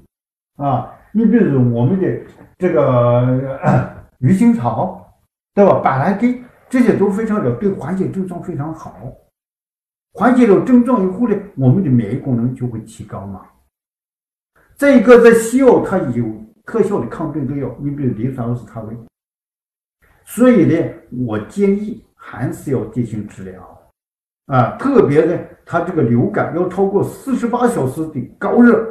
[0.58, 2.22] 啊，你比如我们的
[2.58, 5.14] 这个鱼腥草，
[5.54, 5.80] 对吧？
[5.80, 8.98] 板蓝根这些都非常的对缓解症状非常好。
[10.14, 13.46] 缓解了症状以后呢，我们的免疫功能就会提高嘛。
[14.76, 16.43] 再一个，在西药它有。
[16.66, 18.98] 特效的抗病毒药，你比如磷酸奥司他韦，
[20.26, 20.94] 所以呢，
[21.28, 23.82] 我建议还是要进行治疗
[24.48, 24.78] 啊。
[24.78, 28.82] 特别呢，他这个流感要超过四十八小时的高热，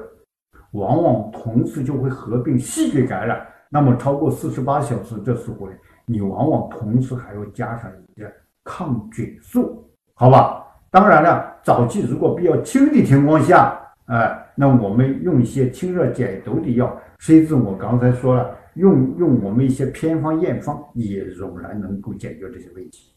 [0.73, 3.47] 往往同时就会合并细菌感染。
[3.71, 8.31] 那么超过四十八小时，这时候呢，你往往同时还要加上一些
[8.65, 10.63] 抗菌素，好吧？
[10.91, 17.01] 当然了，早期如果比较轻的情况下，哎，那我们用一些清热解毒的药。
[17.19, 23.15] 甚至我刚才说了，用用我们一些偏方验方也仍然能够解决这些问题。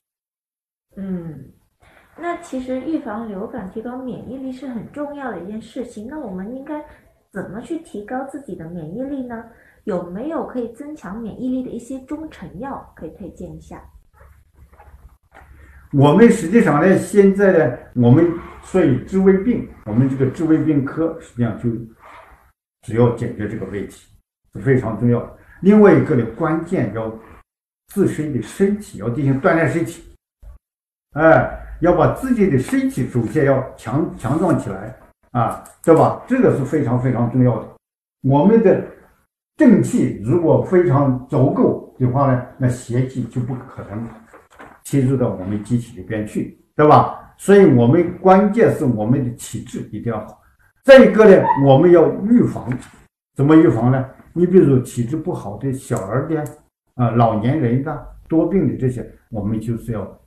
[0.95, 1.45] 嗯，
[2.17, 6.07] 那其实预防流感、提高免疫力是很重要的一件事情。
[6.07, 6.83] 那我们应该
[7.31, 9.43] 怎么去提高自己的免疫力呢？
[9.86, 13.83] 有没有可以增强免疫力的一些中成药可以推荐一下？
[15.97, 18.27] 我们实际上呢，现在呢，我们
[18.63, 21.69] 所以治胃病，我们这个治胃病科实际上就。
[22.87, 24.07] 只要解决这个问题
[24.53, 25.37] 是非常重要的。
[25.61, 27.11] 另外一个呢，关键要
[27.87, 30.03] 自身的身体要进行锻炼身体，
[31.13, 34.95] 哎，要把自己的身体首先要强强壮起来
[35.31, 36.21] 啊，对吧？
[36.27, 37.67] 这个是非常非常重要的。
[38.21, 38.85] 我们的
[39.57, 44.07] 正气如果非常足够的话呢，那邪气就不可能
[44.86, 47.33] 侵入到我们机体里边去，对吧？
[47.38, 50.41] 所以我们关键是我们的体质一定要好。
[50.83, 52.71] 再一个呢，我们要预防，
[53.36, 54.05] 怎么预防呢？
[54.31, 56.41] 你比如体质不好的小儿的
[56.93, 60.19] 啊，老年人的多病的这些，我们就是要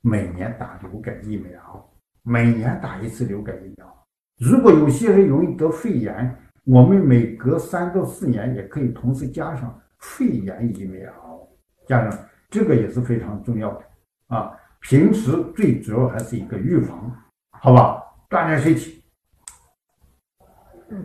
[0.00, 1.88] 每年打流感疫苗，
[2.22, 4.06] 每年打一次流感疫苗。
[4.38, 11.12] 如果有些人容易得肺炎，我们每隔三到四年也可以同时加上肺炎疫苗，
[11.86, 12.18] 加上
[12.50, 13.84] 这个也是非常重要的
[14.28, 14.52] 啊。
[14.80, 17.10] 平时最主要还是一个预防，
[17.50, 18.00] 好吧？
[18.30, 19.02] 锻炼身体。
[20.90, 21.04] 嗯，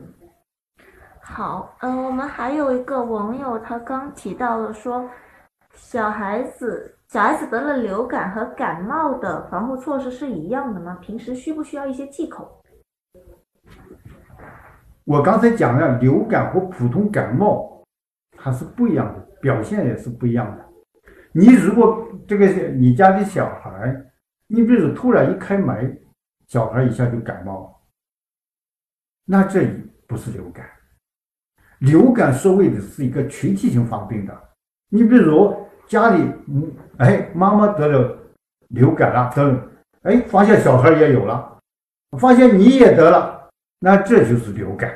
[1.19, 5.09] 好，嗯，我们还有一个网友，他刚提到了说，
[5.73, 10.99] 小孩子小孩子得了流感和感冒的防护措施是一样的吗？
[11.01, 12.61] 平时需不需要一些忌口？
[15.05, 17.83] 我刚才讲了，流感和普通感冒
[18.37, 20.65] 它是不一样的，表现也是不一样的。
[21.33, 23.95] 你如果这个你家的小孩，
[24.47, 25.97] 你比如突然一开门，
[26.47, 27.81] 小孩一下就感冒。
[29.25, 29.65] 那这
[30.07, 30.65] 不是流感，
[31.79, 34.37] 流感所谓的是一个群体性发病的。
[34.89, 35.55] 你比如
[35.87, 38.17] 家里，嗯，哎，妈妈得了
[38.69, 39.69] 流感了，等，
[40.01, 41.59] 哎，发现小孩也有了，
[42.19, 44.93] 发现你也得了，那这就是流感，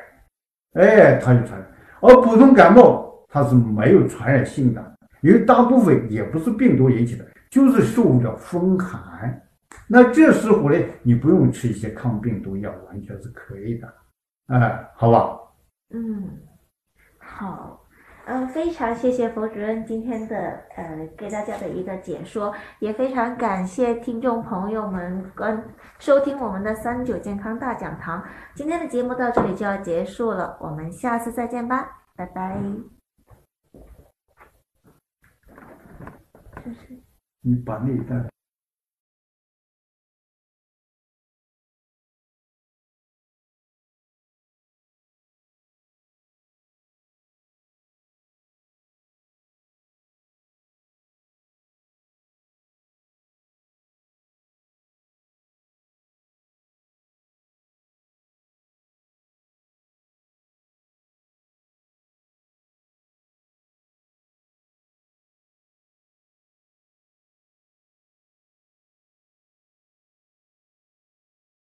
[0.74, 1.72] 哎，它就传染。
[2.02, 4.95] 而普通感冒它是没有传染性的，
[5.26, 9.42] 因为大部分也不是病毒引起的，就是受了风寒。
[9.88, 13.92] 那这时候呢，你不用吃一些抗病毒药，完全是可以的。
[14.48, 15.40] 哎，好吧。
[15.90, 16.30] 嗯，
[17.18, 17.82] 好。
[18.28, 20.36] 嗯，非常谢谢冯主任今天的
[20.76, 25.64] 呃给大家的一个解说，也非常感谢听众朋友们关
[26.00, 28.24] 收听我们的三九健康大讲堂。
[28.56, 32.60] 今天的节目到这里就要结束了，我们下次再见吧，拜拜。
[37.46, 38.35] 你把那一段。